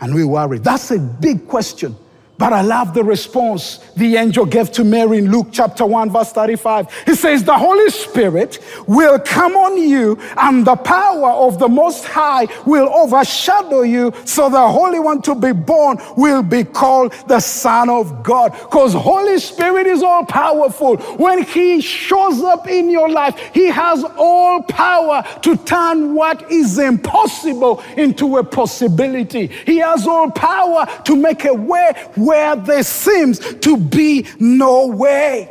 And 0.00 0.14
we 0.14 0.24
worry. 0.24 0.58
That's 0.58 0.90
a 0.90 0.98
big 0.98 1.46
question. 1.46 1.96
But 2.38 2.52
I 2.52 2.62
love 2.62 2.94
the 2.94 3.02
response 3.02 3.78
the 3.96 4.16
angel 4.16 4.46
gave 4.46 4.70
to 4.72 4.84
Mary 4.84 5.18
in 5.18 5.30
Luke 5.30 5.48
chapter 5.50 5.84
1, 5.84 6.10
verse 6.10 6.30
35. 6.30 7.02
He 7.04 7.14
says, 7.16 7.42
The 7.42 7.58
Holy 7.58 7.90
Spirit 7.90 8.60
will 8.86 9.18
come 9.18 9.56
on 9.56 9.76
you, 9.76 10.16
and 10.36 10.64
the 10.64 10.76
power 10.76 11.30
of 11.30 11.58
the 11.58 11.68
Most 11.68 12.04
High 12.04 12.46
will 12.64 12.88
overshadow 12.94 13.82
you, 13.82 14.14
so 14.24 14.48
the 14.48 14.68
Holy 14.68 15.00
One 15.00 15.20
to 15.22 15.34
be 15.34 15.50
born 15.50 15.98
will 16.16 16.44
be 16.44 16.62
called 16.62 17.12
the 17.26 17.40
Son 17.40 17.90
of 17.90 18.22
God. 18.22 18.52
Because 18.52 18.92
Holy 18.92 19.40
Spirit 19.40 19.88
is 19.88 20.04
all 20.04 20.24
powerful. 20.24 20.96
When 21.16 21.42
He 21.42 21.80
shows 21.80 22.40
up 22.42 22.68
in 22.68 22.88
your 22.88 23.08
life, 23.08 23.36
He 23.52 23.66
has 23.66 24.04
all 24.16 24.62
power 24.62 25.24
to 25.42 25.56
turn 25.56 26.14
what 26.14 26.52
is 26.52 26.78
impossible 26.78 27.82
into 27.96 28.36
a 28.36 28.44
possibility. 28.44 29.48
He 29.66 29.78
has 29.78 30.06
all 30.06 30.30
power 30.30 30.86
to 31.04 31.16
make 31.16 31.44
a 31.44 31.54
way 31.54 31.92
where 32.28 32.54
there 32.56 32.82
seems 32.82 33.38
to 33.38 33.78
be 33.78 34.26
no 34.38 34.86
way. 34.86 35.50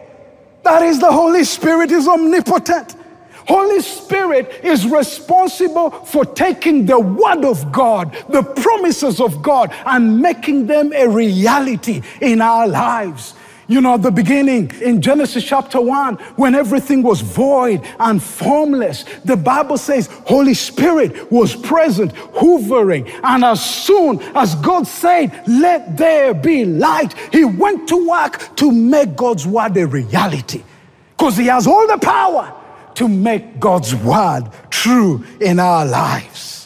That 0.63 0.83
is 0.83 0.99
the 0.99 1.11
Holy 1.11 1.43
Spirit 1.43 1.91
is 1.91 2.07
omnipotent. 2.07 2.95
Holy 3.47 3.81
Spirit 3.81 4.63
is 4.63 4.85
responsible 4.85 5.89
for 5.89 6.23
taking 6.23 6.85
the 6.85 6.99
word 6.99 7.45
of 7.45 7.71
God, 7.71 8.15
the 8.29 8.43
promises 8.43 9.19
of 9.19 9.41
God, 9.41 9.73
and 9.85 10.21
making 10.21 10.67
them 10.67 10.91
a 10.93 11.07
reality 11.07 12.01
in 12.21 12.41
our 12.41 12.67
lives. 12.67 13.33
You 13.69 13.81
know, 13.81 13.95
at 13.95 14.01
the 14.01 14.11
beginning 14.11 14.71
in 14.81 15.01
Genesis 15.01 15.43
chapter 15.43 15.81
1, 15.81 16.15
when 16.37 16.55
everything 16.55 17.03
was 17.03 17.19
void 17.19 17.81
and 17.99 18.23
formless, 18.23 19.03
the 19.25 19.35
Bible 19.35 19.77
says 19.77 20.07
Holy 20.25 20.53
Spirit 20.53 21.29
was 21.29 21.53
present, 21.53 22.13
hovering. 22.33 23.09
And 23.23 23.43
as 23.43 23.63
soon 23.63 24.21
as 24.35 24.55
God 24.55 24.87
said, 24.87 25.43
Let 25.47 25.97
there 25.97 26.33
be 26.33 26.63
light, 26.63 27.13
He 27.33 27.43
went 27.43 27.89
to 27.89 28.07
work 28.07 28.55
to 28.55 28.71
make 28.71 29.17
God's 29.17 29.45
word 29.45 29.75
a 29.75 29.85
reality. 29.85 30.63
Because 31.17 31.35
He 31.35 31.47
has 31.47 31.67
all 31.67 31.87
the 31.87 31.97
power 31.97 32.53
to 32.95 33.09
make 33.09 33.59
God's 33.59 33.93
word 33.93 34.49
true 34.69 35.25
in 35.41 35.59
our 35.59 35.85
lives. 35.85 36.56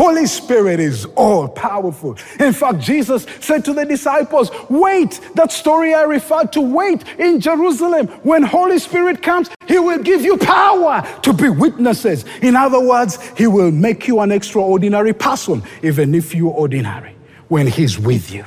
Holy 0.00 0.24
Spirit 0.24 0.80
is 0.80 1.04
all 1.14 1.46
powerful. 1.46 2.16
In 2.38 2.54
fact, 2.54 2.78
Jesus 2.78 3.26
said 3.40 3.66
to 3.66 3.74
the 3.74 3.84
disciples, 3.84 4.50
Wait, 4.70 5.20
that 5.34 5.52
story 5.52 5.92
I 5.92 6.04
referred 6.04 6.54
to, 6.54 6.62
wait 6.62 7.04
in 7.18 7.38
Jerusalem. 7.38 8.06
When 8.22 8.42
Holy 8.42 8.78
Spirit 8.78 9.20
comes, 9.20 9.50
He 9.68 9.78
will 9.78 10.02
give 10.02 10.22
you 10.22 10.38
power 10.38 11.06
to 11.20 11.34
be 11.34 11.50
witnesses. 11.50 12.24
In 12.40 12.56
other 12.56 12.80
words, 12.80 13.18
He 13.36 13.46
will 13.46 13.70
make 13.70 14.08
you 14.08 14.20
an 14.20 14.32
extraordinary 14.32 15.12
person, 15.12 15.62
even 15.82 16.14
if 16.14 16.34
you're 16.34 16.50
ordinary, 16.50 17.14
when 17.48 17.66
He's 17.66 17.98
with 17.98 18.32
you. 18.32 18.46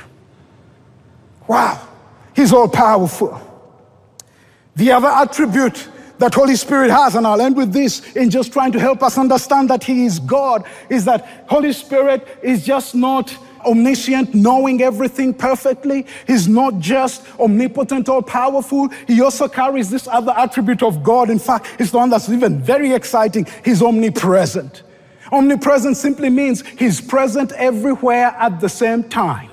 Wow, 1.48 1.88
He's 2.36 2.52
all 2.52 2.68
powerful. 2.68 3.40
The 4.76 4.92
other 4.92 5.08
attribute 5.08 5.88
that 6.24 6.34
Holy 6.34 6.56
Spirit 6.56 6.90
has, 6.90 7.16
and 7.16 7.28
I'll 7.28 7.42
end 7.42 7.58
with 7.58 7.74
this 7.74 8.16
in 8.16 8.30
just 8.30 8.54
trying 8.54 8.72
to 8.72 8.80
help 8.80 9.04
us 9.04 9.18
understand 9.18 9.70
that 9.70 9.84
He 9.84 10.06
is 10.06 10.20
God, 10.20 10.64
is 10.90 11.04
that 11.04 11.44
Holy 11.48 11.74
Spirit 11.74 12.26
is 12.42 12.66
just 12.66 12.96
not 12.96 13.38
omniscient, 13.66 14.34
knowing 14.34 14.82
everything 14.82 15.34
perfectly. 15.34 16.06
He's 16.26 16.48
not 16.48 16.80
just 16.80 17.26
omnipotent 17.42 18.08
or 18.08 18.24
powerful. 18.24 18.88
He 19.06 19.22
also 19.22 19.50
carries 19.50 19.90
this 19.90 20.08
other 20.08 20.32
attribute 20.38 20.82
of 20.82 21.04
God. 21.04 21.30
In 21.30 21.40
fact, 21.40 21.68
it's 21.78 21.92
the 21.92 21.98
one 21.98 22.10
that's 22.10 22.30
even 22.30 22.62
very 22.62 22.94
exciting. 22.94 23.46
He's 23.66 23.82
omnipresent. 23.82 24.84
Omnipresent 25.30 25.98
simply 25.98 26.30
means 26.30 26.66
He's 26.66 27.02
present 27.02 27.52
everywhere 27.52 28.28
at 28.40 28.62
the 28.62 28.70
same 28.70 29.04
time. 29.04 29.50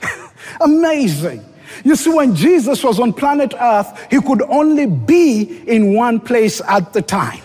Amazing. 0.62 1.44
You 1.84 1.96
see, 1.96 2.10
when 2.10 2.34
Jesus 2.34 2.84
was 2.84 3.00
on 3.00 3.12
planet 3.12 3.54
Earth, 3.58 4.06
he 4.10 4.20
could 4.20 4.42
only 4.42 4.86
be 4.86 5.62
in 5.66 5.94
one 5.94 6.20
place 6.20 6.60
at 6.66 6.92
the 6.92 7.02
time. 7.02 7.42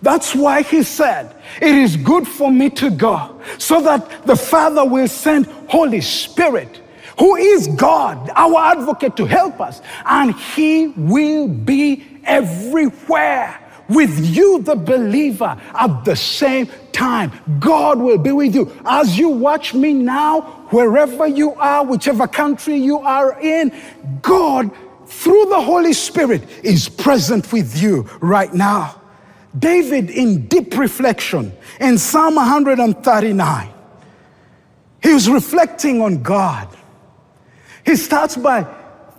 That's 0.00 0.34
why 0.34 0.62
he 0.62 0.82
said, 0.82 1.34
It 1.60 1.74
is 1.74 1.96
good 1.96 2.26
for 2.26 2.50
me 2.50 2.70
to 2.70 2.90
go, 2.90 3.40
so 3.58 3.80
that 3.82 4.26
the 4.26 4.36
Father 4.36 4.84
will 4.84 5.08
send 5.08 5.46
Holy 5.68 6.00
Spirit, 6.00 6.80
who 7.18 7.36
is 7.36 7.68
God, 7.68 8.30
our 8.34 8.72
advocate, 8.72 9.16
to 9.16 9.26
help 9.26 9.60
us, 9.60 9.80
and 10.04 10.34
he 10.34 10.88
will 10.88 11.46
be 11.46 12.04
everywhere 12.24 13.58
with 13.88 14.34
you, 14.34 14.62
the 14.62 14.74
believer, 14.74 15.56
at 15.74 16.04
the 16.04 16.16
same 16.16 16.68
time. 16.92 17.32
God 17.58 17.98
will 17.98 18.18
be 18.18 18.32
with 18.32 18.54
you. 18.54 18.72
As 18.84 19.18
you 19.18 19.28
watch 19.28 19.74
me 19.74 19.92
now, 19.92 20.61
wherever 20.72 21.26
you 21.26 21.54
are, 21.54 21.84
whichever 21.84 22.26
country 22.26 22.76
you 22.76 22.98
are 22.98 23.38
in, 23.40 23.72
God, 24.22 24.70
through 25.06 25.46
the 25.46 25.60
Holy 25.60 25.92
Spirit, 25.92 26.42
is 26.64 26.88
present 26.88 27.52
with 27.52 27.80
you 27.80 28.02
right 28.20 28.52
now. 28.52 29.00
David, 29.58 30.08
in 30.10 30.46
deep 30.46 30.76
reflection, 30.76 31.52
in 31.78 31.98
Psalm 31.98 32.36
139, 32.36 33.68
he 35.02 35.12
was 35.12 35.28
reflecting 35.28 36.00
on 36.00 36.22
God. 36.22 36.68
He 37.84 37.96
starts 37.96 38.36
by 38.36 38.66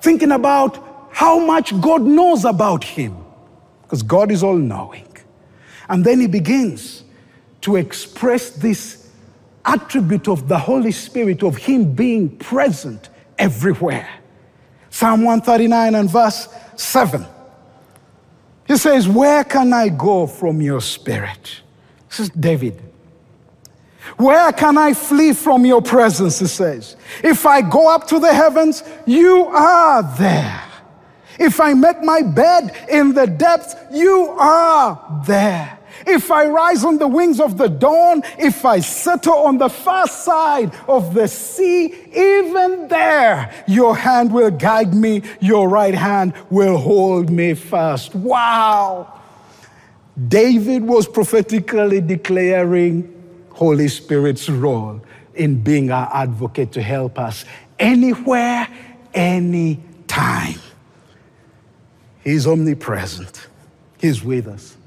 thinking 0.02 0.32
about 0.32 1.10
how 1.12 1.38
much 1.46 1.80
God 1.80 2.02
knows 2.02 2.46
about 2.46 2.84
him 2.84 3.16
because 3.84 4.02
God 4.02 4.32
is 4.32 4.42
all 4.42 4.58
knowing. 4.58 5.08
And 5.90 6.04
then 6.04 6.20
he 6.20 6.28
begins 6.28 7.04
to 7.62 7.76
express 7.76 8.50
this 8.50 9.03
attribute 9.66 10.28
of 10.28 10.48
the 10.48 10.58
Holy 10.58 10.92
Spirit, 10.92 11.44
of 11.44 11.58
Him 11.58 11.94
being 11.94 12.38
present 12.38 13.10
everywhere. 13.38 14.10
Psalm 14.90 15.24
139 15.24 15.96
and 15.96 16.10
verse 16.10 16.48
7. 16.76 17.26
He 18.68 18.78
says, 18.78 19.08
Where 19.08 19.44
can 19.44 19.74
I 19.74 19.90
go 19.90 20.28
from 20.28 20.62
your 20.62 20.82
spirit? 20.82 21.62
This 22.10 22.22
is 22.22 22.30
David. 22.30 22.82
Where 24.18 24.52
can 24.52 24.78
I 24.78 24.94
flee 24.94 25.34
from 25.34 25.66
your 25.66 25.82
presence? 25.82 26.40
He 26.40 26.48
says. 26.48 26.96
If 27.24 27.46
I 27.46 27.62
go 27.62 27.94
up 27.94 28.08
to 28.08 28.20
the 28.20 28.34
heavens, 28.34 28.84
you 29.06 29.46
are 29.46 30.04
there. 30.18 30.64
If 31.40 31.60
I 31.60 31.74
make 31.74 32.02
my 32.04 32.22
bed 32.22 32.88
in 32.90 33.14
the 33.14 33.26
depths, 33.26 33.76
you 33.92 34.30
are 34.38 35.24
there. 35.26 35.80
If 36.06 36.32
I 36.32 36.46
rise 36.46 36.84
on 36.84 36.98
the 36.98 37.08
wings 37.08 37.40
of 37.40 37.58
the 37.58 37.68
dawn, 37.68 38.24
if 38.38 38.66
I 38.66 38.80
settle 38.80 39.34
on 39.34 39.58
the 39.58 39.70
far 39.70 40.08
side 40.08 40.74
of 40.88 41.14
the 41.14 41.28
sea, 41.28 41.94
even 42.14 42.88
there 42.88 43.52
your 43.68 43.96
hand 43.96 44.32
will 44.34 44.52
guide 44.52 44.94
me, 44.94 45.24
your 45.40 45.70
right 45.70 45.96
hand 45.96 46.34
will 46.50 46.78
hold 46.78 47.30
me 47.30 47.54
fast. 47.54 48.16
Wow. 48.16 49.22
David 50.28 50.84
was 50.84 51.08
prophetically 51.08 52.02
declaring 52.02 53.10
Holy 53.52 53.88
Spirit's 53.88 54.50
role 54.50 55.02
in 55.36 55.62
being 55.64 55.92
our 55.92 56.10
advocate 56.14 56.72
to 56.74 56.82
help 56.82 57.18
us 57.18 57.46
anywhere, 57.80 58.68
anytime. 59.14 60.60
He's 62.24 62.48
omnipresent, 62.48 63.48
He's 64.00 64.24
with 64.24 64.48
us. 64.48 64.78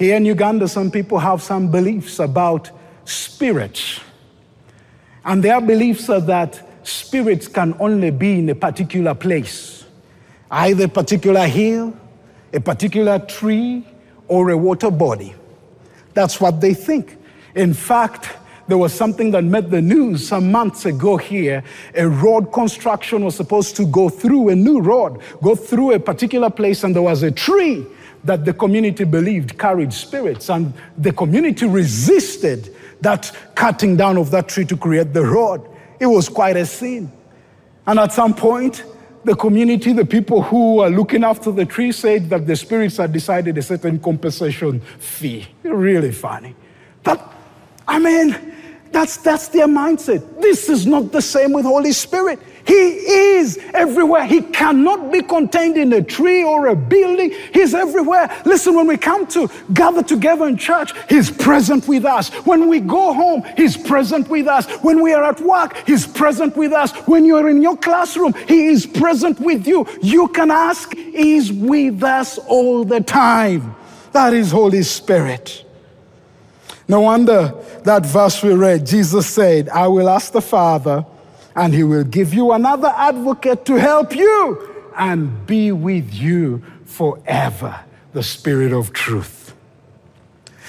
Here 0.00 0.16
in 0.16 0.24
Uganda, 0.24 0.66
some 0.66 0.90
people 0.90 1.18
have 1.18 1.42
some 1.42 1.70
beliefs 1.70 2.20
about 2.20 2.70
spirits. 3.04 4.00
And 5.26 5.44
their 5.44 5.60
beliefs 5.60 6.08
are 6.08 6.22
that 6.22 6.66
spirits 6.88 7.46
can 7.46 7.74
only 7.78 8.10
be 8.10 8.38
in 8.38 8.48
a 8.48 8.54
particular 8.54 9.14
place, 9.14 9.84
either 10.50 10.86
a 10.86 10.88
particular 10.88 11.46
hill, 11.46 11.94
a 12.50 12.60
particular 12.60 13.18
tree, 13.18 13.86
or 14.26 14.48
a 14.48 14.56
water 14.56 14.90
body. 14.90 15.34
That's 16.14 16.40
what 16.40 16.62
they 16.62 16.72
think. 16.72 17.18
In 17.54 17.74
fact, 17.74 18.30
there 18.68 18.78
was 18.78 18.94
something 18.94 19.32
that 19.32 19.44
made 19.44 19.68
the 19.68 19.82
news 19.82 20.26
some 20.26 20.50
months 20.50 20.86
ago 20.86 21.18
here. 21.18 21.62
A 21.94 22.08
road 22.08 22.54
construction 22.54 23.22
was 23.22 23.34
supposed 23.34 23.76
to 23.76 23.84
go 23.84 24.08
through, 24.08 24.48
a 24.48 24.56
new 24.56 24.80
road, 24.80 25.20
go 25.42 25.54
through 25.54 25.92
a 25.92 26.00
particular 26.00 26.48
place, 26.48 26.84
and 26.84 26.94
there 26.94 27.02
was 27.02 27.22
a 27.22 27.30
tree 27.30 27.84
that 28.24 28.44
the 28.44 28.52
community 28.52 29.04
believed 29.04 29.58
carried 29.58 29.92
spirits, 29.92 30.50
and 30.50 30.72
the 30.98 31.12
community 31.12 31.66
resisted 31.66 32.74
that 33.00 33.34
cutting 33.54 33.96
down 33.96 34.18
of 34.18 34.30
that 34.30 34.48
tree 34.48 34.64
to 34.66 34.76
create 34.76 35.12
the 35.12 35.24
road. 35.24 35.66
It 35.98 36.06
was 36.06 36.28
quite 36.28 36.56
a 36.56 36.66
scene. 36.66 37.10
And 37.86 37.98
at 37.98 38.12
some 38.12 38.34
point, 38.34 38.84
the 39.24 39.34
community, 39.34 39.92
the 39.92 40.04
people 40.04 40.42
who 40.42 40.80
are 40.80 40.90
looking 40.90 41.24
after 41.24 41.50
the 41.50 41.64
tree, 41.64 41.92
said 41.92 42.30
that 42.30 42.46
the 42.46 42.56
spirits 42.56 42.96
had 42.96 43.12
decided 43.12 43.58
a 43.58 43.62
certain 43.62 43.98
compensation 43.98 44.80
fee. 44.98 45.46
Really 45.62 46.12
funny. 46.12 46.54
But, 47.02 47.32
I 47.86 47.98
mean, 47.98 48.54
that's, 48.92 49.18
that's 49.18 49.48
their 49.48 49.66
mindset. 49.66 50.40
This 50.40 50.68
is 50.68 50.86
not 50.86 51.12
the 51.12 51.22
same 51.22 51.52
with 51.52 51.64
Holy 51.64 51.92
Spirit. 51.92 52.38
He 52.66 52.74
is 52.74 53.58
everywhere. 53.74 54.26
He 54.26 54.42
cannot 54.42 55.10
be 55.10 55.22
contained 55.22 55.76
in 55.76 55.92
a 55.92 56.02
tree 56.02 56.44
or 56.44 56.68
a 56.68 56.76
building. 56.76 57.32
He's 57.52 57.74
everywhere. 57.74 58.30
Listen, 58.44 58.74
when 58.74 58.86
we 58.86 58.96
come 58.96 59.26
to 59.28 59.48
gather 59.72 60.02
together 60.02 60.46
in 60.46 60.56
church, 60.56 60.92
He's 61.08 61.30
present 61.30 61.88
with 61.88 62.04
us. 62.04 62.30
When 62.46 62.68
we 62.68 62.80
go 62.80 63.12
home, 63.12 63.42
He's 63.56 63.76
present 63.76 64.28
with 64.28 64.46
us. 64.46 64.66
When 64.82 65.02
we 65.02 65.12
are 65.12 65.24
at 65.24 65.40
work, 65.40 65.76
He's 65.86 66.06
present 66.06 66.56
with 66.56 66.72
us. 66.72 66.92
When 67.06 67.24
you're 67.24 67.48
in 67.48 67.62
your 67.62 67.76
classroom, 67.76 68.34
He 68.46 68.66
is 68.66 68.86
present 68.86 69.40
with 69.40 69.66
you. 69.66 69.86
You 70.02 70.28
can 70.28 70.50
ask, 70.50 70.94
He's 70.94 71.52
with 71.52 72.02
us 72.02 72.38
all 72.38 72.84
the 72.84 73.00
time. 73.00 73.74
That 74.12 74.34
is 74.34 74.50
Holy 74.50 74.82
Spirit. 74.82 75.64
No 76.88 77.02
wonder 77.02 77.54
that 77.84 78.04
verse 78.04 78.42
we 78.42 78.52
read, 78.52 78.84
Jesus 78.84 79.28
said, 79.28 79.68
I 79.68 79.86
will 79.86 80.08
ask 80.08 80.32
the 80.32 80.40
Father 80.40 81.06
and 81.56 81.74
he 81.74 81.82
will 81.82 82.04
give 82.04 82.32
you 82.32 82.52
another 82.52 82.92
advocate 82.96 83.64
to 83.66 83.74
help 83.74 84.14
you 84.14 84.68
and 84.96 85.46
be 85.46 85.72
with 85.72 86.12
you 86.12 86.62
forever 86.84 87.78
the 88.12 88.22
Spirit 88.22 88.72
of 88.72 88.92
truth. 88.92 89.54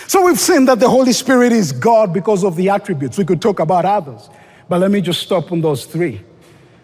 So 0.08 0.26
we've 0.26 0.40
seen 0.40 0.66
that 0.66 0.80
the 0.80 0.90
Holy 0.90 1.14
Spirit 1.14 1.52
is 1.52 1.72
God 1.72 2.14
because 2.14 2.44
of 2.44 2.56
the 2.56 2.70
attributes. 2.70 3.18
We 3.18 3.26
could 3.26 3.42
talk 3.42 3.60
about 3.60 3.86
others, 3.86 4.30
but 4.68 4.80
let 4.80 4.92
me 4.92 5.02
just 5.02 5.22
stop 5.22 5.52
on 5.52 5.62
those 5.62 5.86
three. 5.86 6.22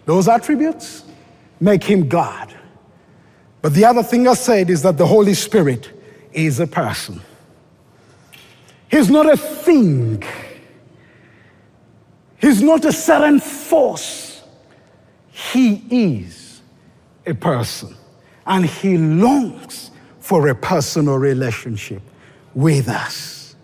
Those 0.05 0.27
attributes 0.27 1.03
make 1.59 1.83
him 1.83 2.07
God. 2.07 2.53
But 3.61 3.73
the 3.73 3.85
other 3.85 4.03
thing 4.03 4.27
I 4.27 4.33
said 4.33 4.69
is 4.69 4.83
that 4.83 4.97
the 4.97 5.05
Holy 5.05 5.33
Spirit 5.33 5.91
is 6.31 6.59
a 6.59 6.67
person. 6.67 7.19
He's 8.89 9.09
not 9.09 9.31
a 9.31 9.35
thing. 9.35 10.23
He's 12.39 12.61
not 12.61 12.85
a 12.85 12.91
certain 12.91 13.39
force. 13.39 14.43
He 15.29 15.83
is 15.89 16.61
a 17.25 17.33
person. 17.33 17.95
And 18.45 18.65
he 18.65 18.97
longs 18.97 19.91
for 20.19 20.47
a 20.47 20.55
personal 20.55 21.17
relationship 21.17 22.01
with 22.53 22.87
us. 22.87 23.55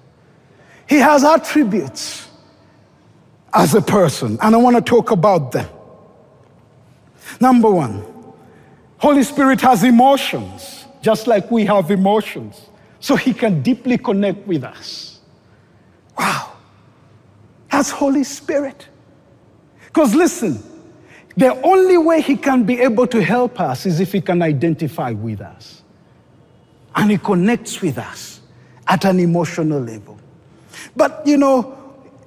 He 0.87 0.97
has 0.97 1.23
attributes 1.23 2.27
as 3.53 3.75
a 3.75 3.81
person, 3.81 4.37
and 4.41 4.55
I 4.55 4.57
want 4.57 4.75
to 4.75 4.81
talk 4.81 5.11
about 5.11 5.51
them. 5.51 5.69
Number 7.39 7.69
one, 7.69 8.03
Holy 8.97 9.23
Spirit 9.23 9.61
has 9.61 9.83
emotions, 9.83 10.85
just 11.01 11.27
like 11.27 11.49
we 11.51 11.65
have 11.65 11.91
emotions, 11.91 12.69
so 12.99 13.15
he 13.15 13.33
can 13.33 13.61
deeply 13.61 13.97
connect 13.97 14.47
with 14.47 14.63
us. 14.63 15.19
Wow. 16.17 16.52
That's 17.73 17.89
Holy 17.89 18.23
Spirit. 18.23 18.87
Because 19.87 20.13
listen, 20.13 20.61
the 21.35 21.59
only 21.63 21.97
way 21.97 22.21
He 22.21 22.37
can 22.37 22.65
be 22.65 22.79
able 22.79 23.07
to 23.07 23.19
help 23.23 23.59
us 23.59 23.87
is 23.87 23.99
if 23.99 24.11
He 24.11 24.21
can 24.21 24.43
identify 24.43 25.09
with 25.09 25.41
us. 25.41 25.81
And 26.95 27.09
He 27.09 27.17
connects 27.17 27.81
with 27.81 27.97
us 27.97 28.41
at 28.85 29.05
an 29.05 29.19
emotional 29.19 29.79
level. 29.81 30.19
But 30.95 31.23
you 31.25 31.35
know, 31.35 31.75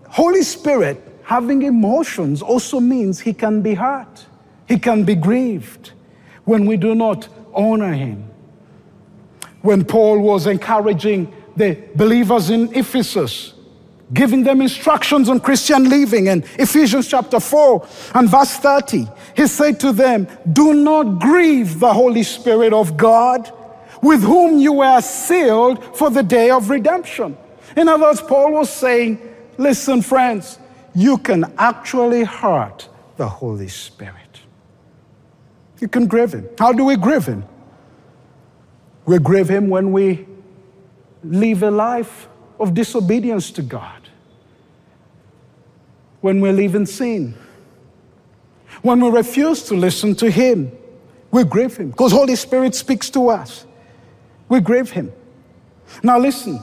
Holy 0.09 0.42
Spirit 0.42 1.00
having 1.22 1.62
emotions 1.62 2.42
also 2.42 2.80
means 2.80 3.20
He 3.20 3.32
can 3.32 3.62
be 3.62 3.74
hurt, 3.74 4.26
He 4.66 4.80
can 4.80 5.04
be 5.04 5.14
grieved 5.14 5.92
when 6.44 6.66
we 6.66 6.76
do 6.76 6.96
not 6.96 7.28
honor 7.54 7.92
Him. 7.92 8.28
When 9.62 9.85
Paul 9.85 10.18
was 10.18 10.48
encouraging 10.48 11.32
the 11.54 11.78
believers 11.94 12.50
in 12.50 12.74
Ephesus, 12.74 13.52
giving 14.12 14.44
them 14.44 14.60
instructions 14.60 15.28
on 15.28 15.40
Christian 15.40 15.88
living. 15.88 16.28
And 16.28 16.44
Ephesians 16.58 17.08
chapter 17.08 17.40
4 17.40 17.86
and 18.14 18.28
verse 18.28 18.56
30, 18.56 19.06
he 19.36 19.46
said 19.46 19.80
to 19.80 19.92
them, 19.92 20.28
Do 20.52 20.74
not 20.74 21.20
grieve 21.20 21.80
the 21.80 21.92
Holy 21.92 22.22
Spirit 22.22 22.72
of 22.72 22.96
God, 22.96 23.52
with 24.02 24.22
whom 24.22 24.58
you 24.58 24.74
were 24.74 25.00
sealed 25.00 25.96
for 25.96 26.10
the 26.10 26.22
day 26.22 26.50
of 26.50 26.70
redemption. 26.70 27.36
In 27.76 27.88
other 27.88 28.04
words, 28.04 28.20
Paul 28.20 28.52
was 28.52 28.70
saying, 28.70 29.20
Listen, 29.58 30.02
friends, 30.02 30.58
you 30.94 31.18
can 31.18 31.52
actually 31.58 32.24
hurt 32.24 32.88
the 33.16 33.28
Holy 33.28 33.68
Spirit. 33.68 34.14
You 35.80 35.88
can 35.88 36.06
grieve 36.06 36.32
him. 36.32 36.48
How 36.58 36.72
do 36.72 36.84
we 36.84 36.96
grieve 36.96 37.26
him? 37.26 37.44
We 39.04 39.18
grieve 39.18 39.48
him 39.48 39.68
when 39.68 39.92
we 39.92 40.26
live 41.22 41.62
a 41.62 41.70
life 41.70 42.28
of 42.58 42.74
disobedience 42.74 43.50
to 43.52 43.62
God. 43.62 43.95
When 46.26 46.40
we're 46.40 46.52
leaving 46.52 46.86
sin. 46.86 47.36
When 48.82 49.00
we 49.00 49.10
refuse 49.10 49.62
to 49.66 49.74
listen 49.76 50.16
to 50.16 50.28
Him, 50.28 50.72
we 51.30 51.44
grieve 51.44 51.76
Him 51.76 51.90
because 51.90 52.10
Holy 52.10 52.34
Spirit 52.34 52.74
speaks 52.74 53.08
to 53.10 53.28
us. 53.28 53.64
We 54.48 54.58
grieve 54.58 54.90
Him. 54.90 55.12
Now 56.02 56.18
listen. 56.18 56.60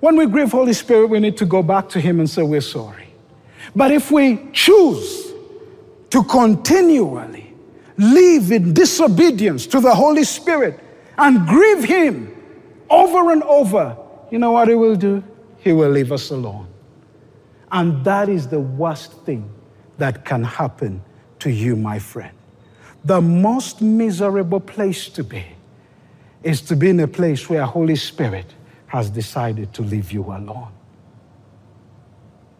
When 0.00 0.16
we 0.16 0.26
grieve 0.26 0.50
Holy 0.50 0.72
Spirit, 0.72 1.10
we 1.10 1.20
need 1.20 1.36
to 1.36 1.46
go 1.46 1.62
back 1.62 1.88
to 1.90 2.00
Him 2.00 2.18
and 2.18 2.28
say 2.28 2.42
we're 2.42 2.60
sorry. 2.60 3.06
But 3.76 3.92
if 3.92 4.10
we 4.10 4.50
choose 4.52 5.32
to 6.10 6.24
continually 6.24 7.54
live 7.98 8.50
in 8.50 8.74
disobedience 8.74 9.64
to 9.68 9.78
the 9.78 9.94
Holy 9.94 10.24
Spirit 10.24 10.80
and 11.16 11.46
grieve 11.46 11.84
Him 11.84 12.34
over 12.90 13.30
and 13.30 13.44
over, 13.44 13.96
you 14.32 14.40
know 14.40 14.50
what 14.50 14.66
he 14.66 14.74
will 14.74 14.96
do? 14.96 15.22
He 15.60 15.70
will 15.70 15.90
leave 15.90 16.10
us 16.10 16.30
alone. 16.30 16.66
And 17.70 18.04
that 18.04 18.28
is 18.28 18.48
the 18.48 18.60
worst 18.60 19.12
thing 19.24 19.50
that 19.98 20.24
can 20.24 20.44
happen 20.44 21.02
to 21.40 21.50
you, 21.50 21.76
my 21.76 21.98
friend. 21.98 22.36
The 23.04 23.20
most 23.20 23.80
miserable 23.80 24.60
place 24.60 25.08
to 25.10 25.24
be 25.24 25.44
is 26.42 26.60
to 26.62 26.76
be 26.76 26.90
in 26.90 27.00
a 27.00 27.08
place 27.08 27.48
where 27.48 27.64
Holy 27.64 27.96
Spirit 27.96 28.54
has 28.86 29.10
decided 29.10 29.72
to 29.74 29.82
leave 29.82 30.12
you 30.12 30.22
alone. 30.24 30.72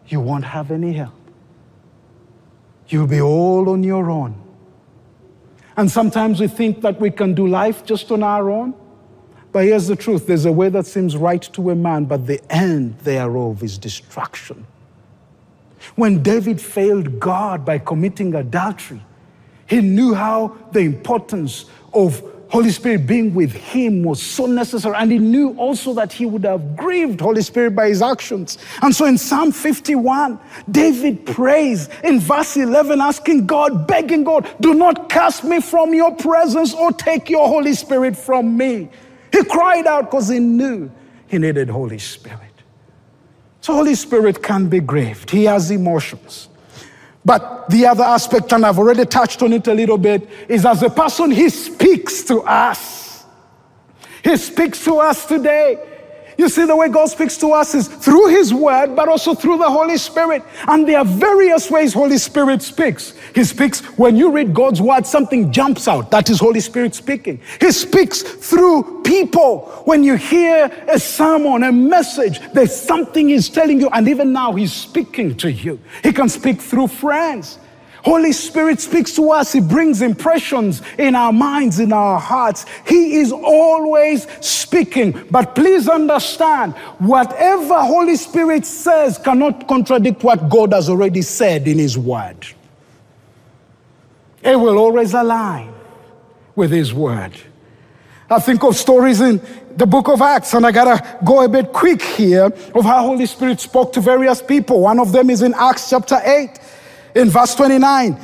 You 0.07 0.19
won't 0.19 0.45
have 0.45 0.71
any 0.71 0.93
help. 0.93 1.13
You'll 2.87 3.07
be 3.07 3.21
all 3.21 3.69
on 3.69 3.83
your 3.83 4.09
own. 4.09 4.41
And 5.77 5.89
sometimes 5.89 6.39
we 6.39 6.47
think 6.47 6.81
that 6.81 6.99
we 6.99 7.11
can 7.11 7.33
do 7.33 7.47
life 7.47 7.85
just 7.85 8.11
on 8.11 8.23
our 8.23 8.49
own. 8.49 8.73
But 9.51 9.65
here's 9.65 9.87
the 9.87 9.95
truth 9.95 10.27
there's 10.27 10.45
a 10.45 10.51
way 10.51 10.69
that 10.69 10.85
seems 10.85 11.15
right 11.15 11.41
to 11.53 11.69
a 11.69 11.75
man, 11.75 12.05
but 12.05 12.27
the 12.27 12.41
end 12.51 12.97
thereof 12.99 13.63
is 13.63 13.77
destruction. 13.77 14.65
When 15.95 16.21
David 16.23 16.59
failed 16.59 17.19
God 17.19 17.65
by 17.65 17.79
committing 17.79 18.35
adultery, 18.35 19.01
he 19.67 19.81
knew 19.81 20.13
how 20.13 20.57
the 20.71 20.79
importance 20.79 21.65
of 21.93 22.23
Holy 22.49 22.71
Spirit 22.71 23.05
being 23.05 23.35
with 23.35 23.53
him 23.53 24.03
was 24.03 24.21
so 24.21 24.47
necessary. 24.47 24.95
And 24.97 25.11
he 25.11 25.19
knew 25.19 25.55
also 25.55 25.93
that 25.93 26.11
he 26.11 26.25
would 26.25 26.43
have 26.43 26.75
grieved 26.75 27.21
Holy 27.21 27.43
Spirit 27.43 27.75
by 27.75 27.89
his 27.89 28.01
actions. 28.01 28.57
And 28.81 28.93
so 28.93 29.05
in 29.05 29.19
Psalm 29.19 29.51
51, 29.51 30.39
David 30.71 31.27
prays 31.27 31.89
in 32.03 32.19
verse 32.19 32.57
11, 32.57 32.99
asking 32.99 33.45
God, 33.45 33.85
begging 33.85 34.23
God, 34.23 34.49
do 34.59 34.73
not 34.73 35.09
cast 35.09 35.43
me 35.43 35.61
from 35.61 35.93
your 35.93 36.15
presence 36.15 36.73
or 36.73 36.91
take 36.91 37.29
your 37.29 37.47
Holy 37.47 37.73
Spirit 37.73 38.17
from 38.17 38.57
me. 38.57 38.89
He 39.31 39.43
cried 39.43 39.85
out 39.85 40.09
because 40.09 40.27
he 40.27 40.39
knew 40.39 40.89
he 41.27 41.37
needed 41.37 41.69
Holy 41.69 41.99
Spirit. 41.99 42.48
So 43.69 43.75
Holy 43.75 43.93
Spirit 43.93 44.41
can 44.41 44.67
be 44.67 44.79
grieved. 44.79 45.29
He 45.29 45.43
has 45.43 45.69
emotions. 45.69 46.49
But 47.23 47.69
the 47.69 47.85
other 47.85 48.03
aspect, 48.03 48.51
and 48.51 48.65
I've 48.65 48.79
already 48.79 49.05
touched 49.05 49.43
on 49.43 49.53
it 49.53 49.67
a 49.67 49.73
little 49.75 49.99
bit, 49.99 50.27
is 50.47 50.65
as 50.65 50.81
a 50.81 50.89
person, 50.89 51.29
he 51.29 51.49
speaks 51.49 52.23
to 52.23 52.41
us. 52.41 53.25
He 54.23 54.35
speaks 54.37 54.83
to 54.85 54.95
us 54.95 55.23
today. 55.27 55.77
You 56.39 56.47
see, 56.47 56.63
the 56.63 56.73
way 56.73 56.87
God 56.87 57.07
speaks 57.07 57.35
to 57.39 57.51
us 57.51 57.75
is 57.75 57.89
through 57.89 58.29
His 58.29 58.53
Word, 58.53 58.95
but 58.95 59.09
also 59.09 59.33
through 59.33 59.57
the 59.57 59.69
Holy 59.69 59.97
Spirit. 59.97 60.41
And 60.69 60.87
there 60.87 60.99
are 60.99 61.03
various 61.03 61.69
ways 61.69 61.93
Holy 61.93 62.17
Spirit 62.17 62.61
speaks. 62.61 63.13
He 63.35 63.43
speaks 63.43 63.81
when 63.97 64.15
you 64.15 64.31
read 64.31 64.53
God's 64.53 64.81
Word, 64.81 65.05
something 65.05 65.51
jumps 65.51 65.89
out. 65.89 66.11
That 66.11 66.29
is 66.29 66.39
Holy 66.39 66.61
Spirit 66.61 66.95
speaking. 66.95 67.41
He 67.59 67.73
speaks 67.73 68.21
through 68.21 69.01
people. 69.03 69.65
When 69.83 70.01
you 70.01 70.15
hear 70.15 70.71
a 70.87 70.97
sermon, 70.97 71.63
a 71.63 71.73
message, 71.73 72.39
there's 72.53 72.73
something 72.73 73.27
He's 73.27 73.49
telling 73.49 73.81
you. 73.81 73.89
And 73.89 74.07
even 74.07 74.31
now, 74.31 74.53
He's 74.53 74.71
speaking 74.71 75.35
to 75.39 75.51
you. 75.51 75.77
He 76.03 76.13
can 76.13 76.29
speak 76.29 76.61
through 76.61 76.87
friends. 76.87 77.59
Holy 78.09 78.31
Spirit 78.31 78.81
speaks 78.81 79.15
to 79.17 79.29
us. 79.29 79.53
He 79.53 79.59
brings 79.59 80.01
impressions 80.01 80.81
in 80.97 81.13
our 81.13 81.31
minds, 81.31 81.79
in 81.79 81.93
our 81.93 82.19
hearts. 82.19 82.65
He 82.87 83.17
is 83.17 83.31
always 83.31 84.25
speaking. 84.43 85.27
But 85.29 85.53
please 85.53 85.87
understand, 85.87 86.73
whatever 86.97 87.75
Holy 87.75 88.15
Spirit 88.15 88.65
says 88.65 89.19
cannot 89.19 89.67
contradict 89.67 90.23
what 90.23 90.49
God 90.49 90.73
has 90.73 90.89
already 90.89 91.21
said 91.21 91.67
in 91.67 91.77
His 91.77 91.99
Word. 91.99 92.47
It 94.41 94.55
will 94.55 94.79
always 94.79 95.13
align 95.13 95.71
with 96.55 96.71
His 96.71 96.91
Word. 96.91 97.33
I 98.27 98.39
think 98.39 98.63
of 98.63 98.75
stories 98.75 99.21
in 99.21 99.39
the 99.77 99.85
book 99.85 100.07
of 100.07 100.19
Acts, 100.23 100.55
and 100.55 100.65
I 100.65 100.71
gotta 100.71 101.19
go 101.23 101.43
a 101.43 101.47
bit 101.47 101.71
quick 101.71 102.01
here 102.01 102.45
of 102.73 102.83
how 102.83 103.03
Holy 103.03 103.27
Spirit 103.27 103.59
spoke 103.59 103.93
to 103.93 104.01
various 104.01 104.41
people. 104.41 104.81
One 104.81 104.99
of 104.99 105.11
them 105.11 105.29
is 105.29 105.43
in 105.43 105.53
Acts 105.53 105.91
chapter 105.91 106.19
8. 106.23 106.59
In 107.15 107.29
verse 107.29 107.55
29, 107.55 108.17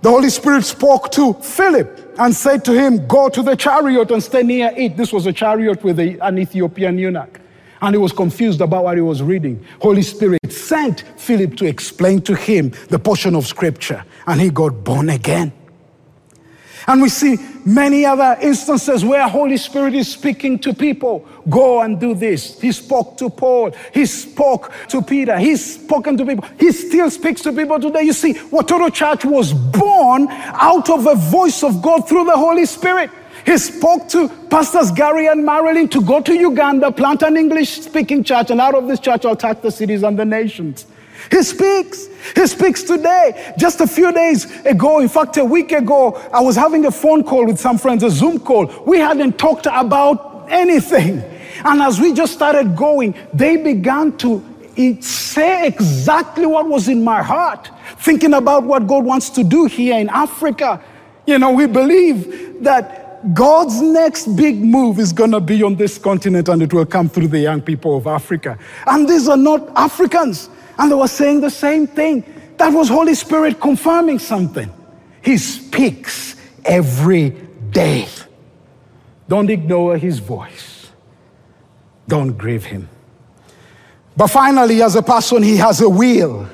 the 0.00 0.10
Holy 0.10 0.30
Spirit 0.30 0.64
spoke 0.64 1.10
to 1.12 1.34
Philip 1.34 2.14
and 2.18 2.34
said 2.34 2.64
to 2.66 2.72
him, 2.72 3.06
Go 3.06 3.28
to 3.28 3.42
the 3.42 3.56
chariot 3.56 4.10
and 4.10 4.22
stay 4.22 4.42
near 4.42 4.72
it. 4.76 4.96
This 4.96 5.12
was 5.12 5.26
a 5.26 5.32
chariot 5.32 5.82
with 5.82 5.98
a, 5.98 6.18
an 6.20 6.38
Ethiopian 6.38 6.98
eunuch. 6.98 7.40
And 7.80 7.94
he 7.94 7.98
was 7.98 8.12
confused 8.12 8.60
about 8.60 8.84
what 8.84 8.96
he 8.96 9.02
was 9.02 9.22
reading. 9.22 9.64
Holy 9.80 10.02
Spirit 10.02 10.52
sent 10.52 11.02
Philip 11.16 11.56
to 11.56 11.66
explain 11.66 12.20
to 12.22 12.34
him 12.34 12.72
the 12.88 12.98
portion 12.98 13.34
of 13.36 13.46
scripture, 13.46 14.04
and 14.26 14.40
he 14.40 14.50
got 14.50 14.82
born 14.82 15.10
again. 15.10 15.52
And 16.88 17.02
we 17.02 17.10
see 17.10 17.36
many 17.66 18.06
other 18.06 18.38
instances 18.40 19.04
where 19.04 19.28
Holy 19.28 19.58
Spirit 19.58 19.94
is 19.94 20.10
speaking 20.10 20.58
to 20.60 20.72
people. 20.72 21.28
Go 21.50 21.82
and 21.82 22.00
do 22.00 22.14
this. 22.14 22.58
He 22.58 22.72
spoke 22.72 23.18
to 23.18 23.28
Paul. 23.28 23.72
He 23.92 24.06
spoke 24.06 24.72
to 24.88 25.02
Peter. 25.02 25.38
He's 25.38 25.74
spoken 25.74 26.16
to 26.16 26.24
people. 26.24 26.48
He 26.58 26.72
still 26.72 27.10
speaks 27.10 27.42
to 27.42 27.52
people 27.52 27.78
today. 27.78 28.04
You 28.04 28.14
see, 28.14 28.32
Watoto 28.32 28.90
Church 28.92 29.26
was 29.26 29.52
born 29.52 30.28
out 30.30 30.88
of 30.88 31.06
a 31.06 31.14
voice 31.14 31.62
of 31.62 31.82
God 31.82 32.08
through 32.08 32.24
the 32.24 32.36
Holy 32.36 32.64
Spirit. 32.64 33.10
He 33.44 33.58
spoke 33.58 34.08
to 34.08 34.28
Pastors 34.48 34.90
Gary 34.90 35.26
and 35.26 35.44
Marilyn 35.44 35.88
to 35.90 36.00
go 36.00 36.22
to 36.22 36.34
Uganda, 36.34 36.90
plant 36.90 37.20
an 37.22 37.36
English 37.36 37.82
speaking 37.82 38.24
church, 38.24 38.50
and 38.50 38.62
out 38.62 38.74
of 38.74 38.88
this 38.88 38.98
church, 38.98 39.26
I'll 39.26 39.36
touch 39.36 39.60
the 39.60 39.70
cities 39.70 40.02
and 40.02 40.18
the 40.18 40.24
nations. 40.24 40.86
He 41.30 41.42
speaks. 41.42 42.08
He 42.34 42.46
speaks 42.46 42.82
today. 42.82 43.54
Just 43.58 43.80
a 43.80 43.86
few 43.86 44.12
days 44.12 44.44
ago, 44.64 45.00
in 45.00 45.08
fact, 45.08 45.36
a 45.36 45.44
week 45.44 45.72
ago, 45.72 46.12
I 46.32 46.40
was 46.40 46.56
having 46.56 46.86
a 46.86 46.90
phone 46.90 47.24
call 47.24 47.46
with 47.46 47.58
some 47.58 47.78
friends, 47.78 48.02
a 48.02 48.10
Zoom 48.10 48.40
call. 48.40 48.66
We 48.86 48.98
hadn't 48.98 49.38
talked 49.38 49.66
about 49.66 50.46
anything. 50.48 51.22
And 51.64 51.82
as 51.82 52.00
we 52.00 52.12
just 52.12 52.32
started 52.32 52.76
going, 52.76 53.14
they 53.32 53.56
began 53.56 54.16
to 54.18 54.44
say 55.00 55.66
exactly 55.66 56.46
what 56.46 56.68
was 56.68 56.88
in 56.88 57.02
my 57.02 57.22
heart, 57.22 57.70
thinking 57.98 58.34
about 58.34 58.62
what 58.62 58.86
God 58.86 59.04
wants 59.04 59.28
to 59.30 59.42
do 59.42 59.66
here 59.66 59.98
in 59.98 60.08
Africa. 60.08 60.80
You 61.26 61.38
know, 61.38 61.52
we 61.52 61.66
believe 61.66 62.62
that 62.62 63.34
God's 63.34 63.82
next 63.82 64.36
big 64.36 64.62
move 64.62 65.00
is 65.00 65.12
going 65.12 65.32
to 65.32 65.40
be 65.40 65.62
on 65.64 65.74
this 65.74 65.98
continent 65.98 66.48
and 66.48 66.62
it 66.62 66.72
will 66.72 66.86
come 66.86 67.08
through 67.08 67.28
the 67.28 67.40
young 67.40 67.60
people 67.60 67.96
of 67.96 68.06
Africa. 68.06 68.56
And 68.86 69.08
these 69.08 69.28
are 69.28 69.36
not 69.36 69.68
Africans. 69.74 70.48
And 70.78 70.90
they 70.90 70.94
were 70.94 71.08
saying 71.08 71.40
the 71.40 71.50
same 71.50 71.86
thing. 71.86 72.24
That 72.56 72.68
was 72.68 72.88
Holy 72.88 73.14
Spirit 73.14 73.60
confirming 73.60 74.18
something. 74.18 74.72
He 75.22 75.36
speaks 75.36 76.36
every 76.64 77.30
day. 77.70 78.08
Don't 79.28 79.50
ignore 79.50 79.98
his 79.98 80.20
voice. 80.20 80.90
Don't 82.06 82.32
grieve 82.32 82.64
him. 82.64 82.88
But 84.16 84.28
finally, 84.28 84.82
as 84.82 84.96
a 84.96 85.02
person, 85.02 85.42
he 85.42 85.56
has 85.56 85.80
a 85.80 85.88
will. 85.88 86.48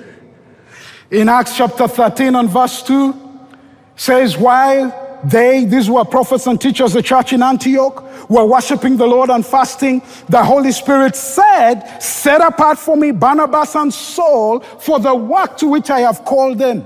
In 1.10 1.28
Acts 1.28 1.56
chapter 1.56 1.86
13 1.86 2.34
and 2.34 2.50
verse 2.50 2.82
2 2.82 3.14
says, 3.96 4.36
While 4.36 5.03
they, 5.24 5.64
these 5.64 5.88
were 5.88 6.04
prophets 6.04 6.46
and 6.46 6.60
teachers, 6.60 6.94
of 6.94 7.02
the 7.02 7.02
church 7.02 7.32
in 7.32 7.42
Antioch, 7.42 8.28
were 8.28 8.44
worshiping 8.44 8.96
the 8.96 9.06
Lord 9.06 9.30
and 9.30 9.44
fasting. 9.44 10.02
The 10.28 10.42
Holy 10.42 10.72
Spirit 10.72 11.16
said, 11.16 11.98
Set 11.98 12.40
apart 12.40 12.78
for 12.78 12.96
me 12.96 13.10
Barnabas 13.10 13.74
and 13.74 13.92
Saul 13.92 14.60
for 14.60 14.98
the 14.98 15.14
work 15.14 15.56
to 15.58 15.68
which 15.68 15.90
I 15.90 16.00
have 16.00 16.24
called 16.24 16.58
them. 16.58 16.84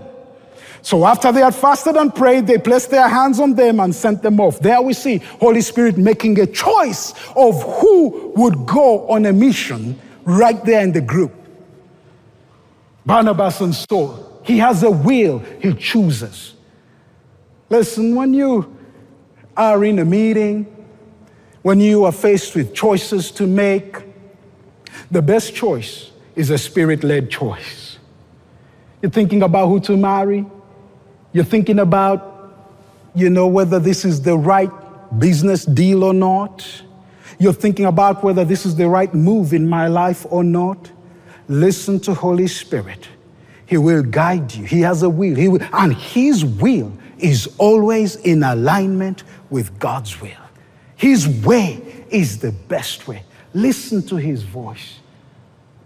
So 0.83 1.05
after 1.05 1.33
they 1.33 1.41
had 1.41 1.55
fasted 1.55 1.97
and 1.97 2.15
prayed, 2.15 2.47
they 2.47 2.59
placed 2.59 2.91
their 2.91 3.09
hands 3.09 3.41
on 3.41 3.55
them 3.55 3.81
and 3.81 3.95
sent 3.95 4.23
them 4.23 4.41
off. 4.41 4.61
There 4.61 4.81
we 4.81 4.95
see 4.95 5.19
Holy 5.19 5.61
Spirit 5.61 5.99
making 5.99 6.39
a 6.41 6.47
choice 6.47 7.13
of 7.35 7.63
who 7.81 8.33
would 8.37 8.67
go 8.67 9.09
on 9.09 9.27
a 9.27 9.33
mission 9.33 9.99
right 10.25 10.65
there 10.65 10.83
in 10.83 10.93
the 10.93 11.01
group. 11.01 11.35
Barnabas 13.05 13.61
and 13.61 13.75
Saul. 13.75 14.41
He 14.45 14.59
has 14.59 14.83
a 14.83 14.91
will, 14.91 15.41
he 15.61 15.75
chooses. 15.75 16.55
Listen, 17.71 18.15
when 18.15 18.33
you 18.33 18.77
are 19.57 19.85
in 19.85 19.99
a 19.99 20.05
meeting, 20.05 20.75
when 21.63 21.81
you 21.81 22.05
are 22.05 22.13
faced 22.13 22.55
with 22.55 22.75
choices 22.75 23.31
to 23.33 23.47
make, 23.47 23.99
the 25.11 25.21
best 25.21 25.55
choice 25.55 26.11
is 26.35 26.51
a 26.51 26.59
spirit 26.59 27.05
led 27.05 27.31
choice. 27.31 27.99
You're 29.03 29.11
thinking 29.11 29.43
about 29.43 29.69
who 29.69 29.81
to 29.81 29.97
marry, 29.97 30.47
you're 31.33 31.45
thinking 31.45 31.79
about, 31.79 32.55
you 33.15 33.29
know, 33.29 33.47
whether 33.47 33.79
this 33.79 34.05
is 34.05 34.23
the 34.23 34.37
right 34.37 34.71
business 35.19 35.65
deal 35.65 36.05
or 36.05 36.15
not. 36.15 36.67
You're 37.39 37.53
thinking 37.53 37.87
about 37.87 38.25
whether 38.25 38.45
this 38.45 38.67
is 38.67 38.77
the 38.77 38.89
right 38.89 39.13
move 39.15 39.53
in 39.53 39.69
my 39.69 39.89
life 39.89 40.27
or 40.31 40.43
not. 40.43 40.91
Listen 41.49 42.01
to 42.01 42.15
Holy 42.15 42.49
Spirit. 42.49 43.09
He 43.67 43.77
will 43.77 44.03
guide 44.03 44.55
you. 44.55 44.65
He 44.65 44.81
has 44.81 45.03
a 45.03 45.11
will. 45.11 45.37
He 45.37 45.49
will, 45.49 45.61
and 45.73 45.95
His 45.95 46.45
will 46.45 46.93
is 47.19 47.49
always 47.59 48.17
in 48.17 48.43
alignment 48.43 49.25
with 49.51 49.79
God's 49.79 50.21
will. 50.21 50.31
His 50.97 51.29
way 51.45 51.81
is 52.11 52.39
the 52.39 52.53
best 52.53 53.07
way. 53.07 53.23
Listen 53.55 54.03
to 54.09 54.17
His 54.17 54.43
voice. 54.43 54.99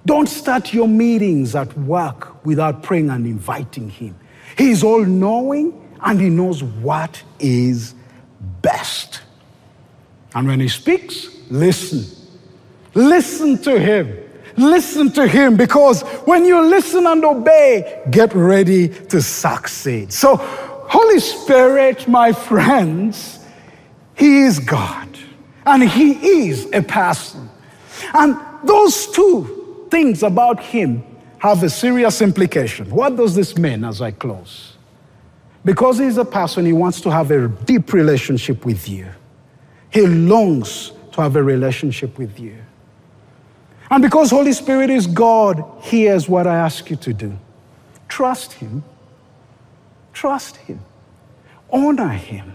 Don't 0.04 0.28
start 0.28 0.72
your 0.74 0.88
meetings 0.88 1.54
at 1.54 1.76
work 1.78 2.44
without 2.44 2.82
praying 2.82 3.10
and 3.10 3.26
inviting 3.26 3.88
Him. 3.88 4.18
He 4.56 4.70
is 4.70 4.82
all 4.82 5.04
knowing 5.04 5.78
and 6.02 6.20
He 6.20 6.28
knows 6.28 6.62
what 6.62 7.22
is 7.38 7.94
best. 8.60 9.22
And 10.34 10.48
when 10.48 10.60
He 10.60 10.68
speaks, 10.68 11.28
listen. 11.50 12.04
Listen 12.94 13.58
to 13.62 13.78
Him. 13.78 14.18
Listen 14.56 15.10
to 15.12 15.26
Him 15.26 15.56
because 15.56 16.02
when 16.24 16.44
you 16.44 16.60
listen 16.62 17.06
and 17.06 17.24
obey, 17.24 18.02
get 18.10 18.34
ready 18.34 18.88
to 18.88 19.22
succeed. 19.22 20.12
So, 20.12 20.36
Holy 20.92 21.20
Spirit, 21.20 22.06
my 22.06 22.34
friends, 22.34 23.38
He 24.14 24.42
is 24.42 24.58
God 24.58 25.08
and 25.64 25.82
He 25.82 26.10
is 26.46 26.68
a 26.74 26.82
person. 26.82 27.48
And 28.12 28.36
those 28.62 29.06
two 29.06 29.86
things 29.90 30.22
about 30.22 30.60
Him 30.60 31.02
have 31.38 31.62
a 31.62 31.70
serious 31.70 32.20
implication. 32.20 32.90
What 32.90 33.16
does 33.16 33.34
this 33.34 33.56
mean 33.56 33.84
as 33.84 34.02
I 34.02 34.10
close? 34.10 34.76
Because 35.64 35.98
He's 35.98 36.18
a 36.18 36.26
person, 36.26 36.66
He 36.66 36.74
wants 36.74 37.00
to 37.00 37.10
have 37.10 37.30
a 37.30 37.48
deep 37.48 37.94
relationship 37.94 38.66
with 38.66 38.86
you. 38.86 39.08
He 39.88 40.06
longs 40.06 40.92
to 41.12 41.22
have 41.22 41.36
a 41.36 41.42
relationship 41.42 42.18
with 42.18 42.38
you. 42.38 42.58
And 43.90 44.02
because 44.02 44.28
Holy 44.28 44.52
Spirit 44.52 44.90
is 44.90 45.06
God, 45.06 45.64
here's 45.80 46.28
what 46.28 46.46
I 46.46 46.56
ask 46.56 46.90
you 46.90 46.96
to 46.96 47.14
do 47.14 47.38
trust 48.08 48.52
Him 48.52 48.84
Trust 50.12 50.56
Him, 50.56 50.80
honor 51.70 52.08
Him. 52.08 52.52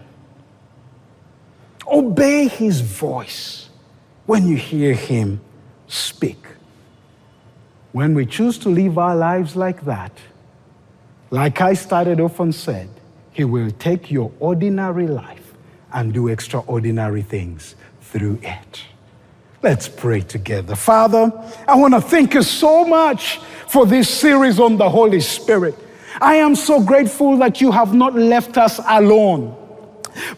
Obey 1.87 2.47
his 2.47 2.81
voice 2.81 3.69
when 4.25 4.45
you 4.45 4.57
hear 4.57 4.93
him 4.93 5.39
speak. 5.87 6.45
When 7.93 8.13
we 8.13 8.25
choose 8.25 8.57
to 8.59 8.69
live 8.69 8.97
our 8.97 9.15
lives 9.15 9.55
like 9.55 9.85
that, 9.85 10.11
like 11.29 11.61
I 11.61 11.73
started 11.73 12.19
off 12.19 12.39
and 12.39 12.53
said, 12.53 12.89
he 13.31 13.45
will 13.45 13.71
take 13.71 14.11
your 14.11 14.31
ordinary 14.39 15.07
life 15.07 15.53
and 15.93 16.13
do 16.13 16.27
extraordinary 16.27 17.21
things 17.21 17.75
through 18.01 18.39
it. 18.43 18.83
Let's 19.63 19.87
pray 19.87 20.21
together. 20.21 20.75
Father, 20.75 21.31
I 21.67 21.75
want 21.75 21.93
to 21.93 22.01
thank 22.01 22.33
you 22.33 22.43
so 22.43 22.85
much 22.85 23.37
for 23.67 23.85
this 23.85 24.09
series 24.09 24.59
on 24.59 24.77
the 24.77 24.89
Holy 24.89 25.21
Spirit. 25.21 25.75
I 26.21 26.35
am 26.35 26.55
so 26.55 26.81
grateful 26.81 27.37
that 27.37 27.61
you 27.61 27.71
have 27.71 27.93
not 27.93 28.15
left 28.15 28.57
us 28.57 28.79
alone, 28.87 29.55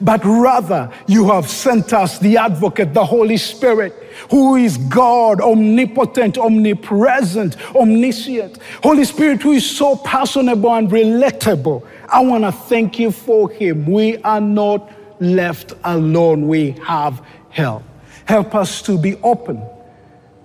but 0.01 0.23
rather 0.23 0.91
you 1.07 1.29
have 1.29 1.49
sent 1.49 1.93
us 1.93 2.19
the 2.19 2.37
advocate, 2.37 2.93
the 2.93 3.05
Holy 3.05 3.37
Spirit, 3.37 3.93
who 4.29 4.55
is 4.55 4.77
God, 4.77 5.41
omnipotent, 5.41 6.37
omnipresent, 6.37 7.55
omniscient. 7.75 8.61
Holy 8.83 9.05
Spirit, 9.05 9.41
who 9.41 9.53
is 9.53 9.69
so 9.69 9.95
personable 9.95 10.73
and 10.73 10.89
relatable. 10.89 11.85
I 12.07 12.21
want 12.21 12.43
to 12.43 12.51
thank 12.51 12.99
you 12.99 13.11
for 13.11 13.49
him. 13.49 13.85
We 13.85 14.17
are 14.23 14.41
not 14.41 14.91
left 15.21 15.73
alone, 15.83 16.47
we 16.47 16.71
have 16.83 17.25
help. 17.49 17.83
Help 18.25 18.53
us 18.55 18.81
to 18.83 18.97
be 18.97 19.15
open 19.23 19.61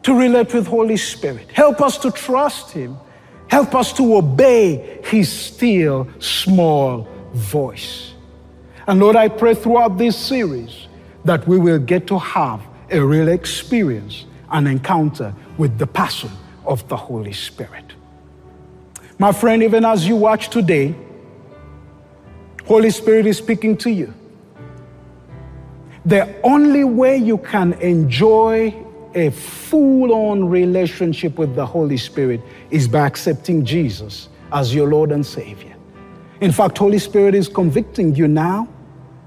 to 0.05 0.14
relate 0.14 0.55
with 0.55 0.66
Holy 0.66 0.97
Spirit. 0.97 1.51
Help 1.51 1.81
us 1.81 1.99
to 1.99 2.11
trust 2.11 2.70
Him. 2.70 2.97
Help 3.54 3.76
us 3.76 3.92
to 3.92 4.16
obey 4.16 4.98
His 5.04 5.30
still 5.30 6.08
small 6.18 7.06
voice. 7.34 8.12
And 8.88 8.98
Lord, 8.98 9.14
I 9.14 9.28
pray 9.28 9.54
throughout 9.54 9.96
this 9.96 10.16
series 10.18 10.88
that 11.24 11.46
we 11.46 11.56
will 11.56 11.78
get 11.78 12.08
to 12.08 12.18
have 12.18 12.60
a 12.90 12.98
real 12.98 13.28
experience, 13.28 14.24
an 14.50 14.66
encounter 14.66 15.32
with 15.56 15.78
the 15.78 15.86
person 15.86 16.32
of 16.66 16.88
the 16.88 16.96
Holy 16.96 17.32
Spirit. 17.32 17.84
My 19.20 19.30
friend, 19.30 19.62
even 19.62 19.84
as 19.84 20.04
you 20.04 20.16
watch 20.16 20.48
today, 20.48 20.92
Holy 22.66 22.90
Spirit 22.90 23.24
is 23.24 23.38
speaking 23.38 23.76
to 23.76 23.90
you. 23.92 24.12
The 26.04 26.34
only 26.42 26.82
way 26.82 27.18
you 27.18 27.38
can 27.38 27.74
enjoy 27.74 28.84
a 29.14 29.31
full 29.31 30.12
on 30.12 30.48
relationship 30.48 31.38
with 31.38 31.55
the 31.55 31.64
Holy 31.64 31.96
Spirit 31.96 32.40
is 32.70 32.88
by 32.88 33.07
accepting 33.07 33.64
Jesus 33.64 34.29
as 34.53 34.74
your 34.74 34.88
Lord 34.88 35.12
and 35.12 35.24
Savior. 35.24 35.77
In 36.40 36.53
fact, 36.53 36.79
Holy 36.79 36.98
Spirit 36.98 37.35
is 37.35 37.48
convicting 37.48 38.14
you 38.14 38.29
now 38.29 38.68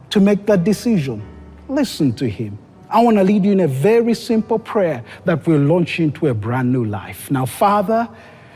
to 0.09 0.19
make 0.19 0.45
that 0.45 0.63
decision. 0.63 1.23
Listen 1.67 2.13
to 2.13 2.29
Him. 2.29 2.57
I 2.89 3.03
want 3.03 3.17
to 3.17 3.23
lead 3.23 3.43
you 3.43 3.51
in 3.51 3.61
a 3.61 3.67
very 3.67 4.13
simple 4.13 4.59
prayer 4.59 5.03
that 5.25 5.45
will 5.45 5.59
launch 5.59 5.99
you 5.99 6.05
into 6.05 6.27
a 6.27 6.33
brand 6.33 6.71
new 6.71 6.85
life. 6.85 7.29
Now, 7.29 7.45
Father, 7.45 8.07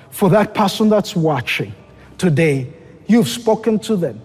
for 0.09 0.29
that 0.29 0.53
person 0.53 0.89
that's 0.89 1.15
watching 1.15 1.73
today, 2.17 2.71
you've 3.07 3.27
spoken 3.27 3.79
to 3.79 3.95
them. 3.95 4.21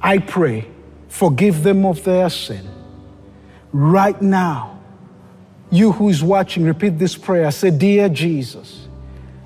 I 0.00 0.18
pray, 0.18 0.66
forgive 1.08 1.62
them 1.62 1.84
of 1.84 2.02
their 2.04 2.30
sin 2.30 2.68
right 3.72 4.20
now, 4.20 4.78
you 5.72 5.90
who 5.90 6.10
is 6.10 6.22
watching, 6.22 6.64
repeat 6.64 6.98
this 6.98 7.16
prayer. 7.16 7.50
Say, 7.50 7.70
Dear 7.70 8.10
Jesus, 8.10 8.86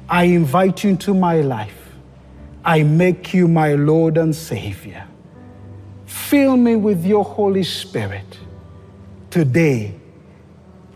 I 0.09 0.25
invite 0.25 0.83
you 0.83 0.91
into 0.91 1.15
my 1.15 1.41
life. 1.41 1.93
I 2.65 2.83
make 2.83 3.33
you 3.33 3.47
my 3.47 3.75
Lord 3.75 4.19
and 4.19 4.35
Savior. 4.35 5.07
Fill 6.05 6.57
me 6.57 6.75
with 6.75 7.07
your 7.07 7.25
Holy 7.25 7.63
Spirit. 7.63 8.27
Today, 9.31 9.95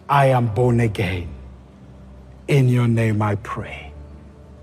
I 0.08 0.26
am 0.26 0.52
born 0.52 0.80
again. 0.80 1.28
In 2.48 2.68
your 2.68 2.88
name 2.88 3.22
I 3.22 3.36
pray. 3.36 3.89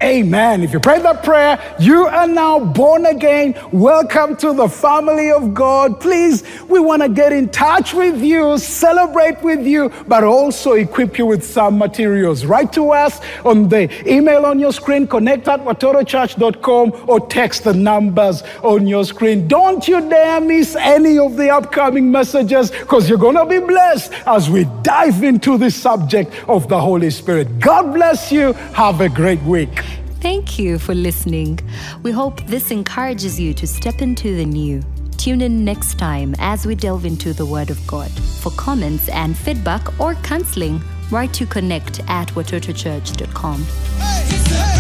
Amen. 0.04 0.62
If 0.62 0.74
you 0.74 0.80
pray 0.80 1.02
that 1.02 1.24
prayer, 1.24 1.60
you 1.80 2.06
are 2.06 2.28
now 2.28 2.60
born 2.60 3.08
again. 3.08 3.56
Welcome 3.72 4.36
to 4.38 4.54
the 4.54 4.70
family 4.70 5.32
of 5.32 5.56
God. 5.56 6.00
Please, 6.00 6.44
we 6.70 6.80
want 6.80 7.02
to 7.02 7.10
get 7.10 7.34
in 7.34 7.50
touch 7.50 7.96
with 7.96 8.22
you, 8.22 8.60
celebrate 8.60 9.42
with 9.42 9.66
you, 9.66 9.92
but 10.08 10.24
also 10.24 10.74
equip 10.74 11.18
you 11.18 11.26
with 11.26 11.44
some 11.44 11.80
materials. 11.80 12.46
Write 12.46 12.72
to 12.74 12.92
us 12.92 13.20
on 13.44 13.70
the 13.70 13.90
email 14.08 14.46
on 14.46 14.60
your 14.60 14.72
screen, 14.72 15.08
connect 15.08 15.48
at 15.48 15.62
watotochurch.com, 15.62 17.06
or 17.08 17.28
text 17.28 17.64
the 17.64 17.74
numbers 17.74 18.44
on 18.62 18.86
your 18.86 19.04
screen. 19.04 19.48
Don't 19.48 19.88
you 19.88 20.08
dare 20.08 20.40
miss 20.40 20.76
any 20.76 21.18
of 21.18 21.38
the 21.38 21.50
upcoming 21.50 22.12
messages 22.12 22.70
because 22.70 23.10
you're 23.10 23.18
going 23.18 23.36
to 23.36 23.48
be 23.48 23.66
blessed 23.66 24.14
as 24.28 24.48
we 24.48 24.66
dive 24.84 25.24
into 25.24 25.58
the 25.58 25.72
subject 25.72 26.32
of 26.48 26.70
the 26.70 26.80
Holy 26.80 27.10
Spirit. 27.10 27.60
God 27.60 27.96
bless 27.96 28.32
you. 28.32 28.54
Have 28.54 29.02
a 29.02 29.10
great 29.10 29.42
week. 29.42 29.87
Thank 30.28 30.60
you 30.60 30.78
for 30.78 30.94
listening. 30.94 31.58
We 32.04 32.12
hope 32.12 32.46
this 32.48 32.70
encourages 32.70 33.40
you 33.40 33.54
to 33.54 33.66
step 33.66 34.02
into 34.02 34.36
the 34.36 34.44
new. 34.44 34.84
Tune 35.16 35.40
in 35.40 35.64
next 35.64 35.98
time 35.98 36.36
as 36.38 36.66
we 36.66 36.76
delve 36.76 37.06
into 37.06 37.32
the 37.32 37.46
Word 37.46 37.70
of 37.70 37.80
God. 37.88 38.12
For 38.12 38.52
comments 38.52 39.08
and 39.08 39.38
feedback 39.38 39.98
or 40.02 40.16
counseling, 40.16 40.82
write 41.12 41.32
to 41.36 41.46
connect 41.46 42.02
at 42.10 42.28
watotochurch.com. 42.34 43.64
Hey, 43.64 44.77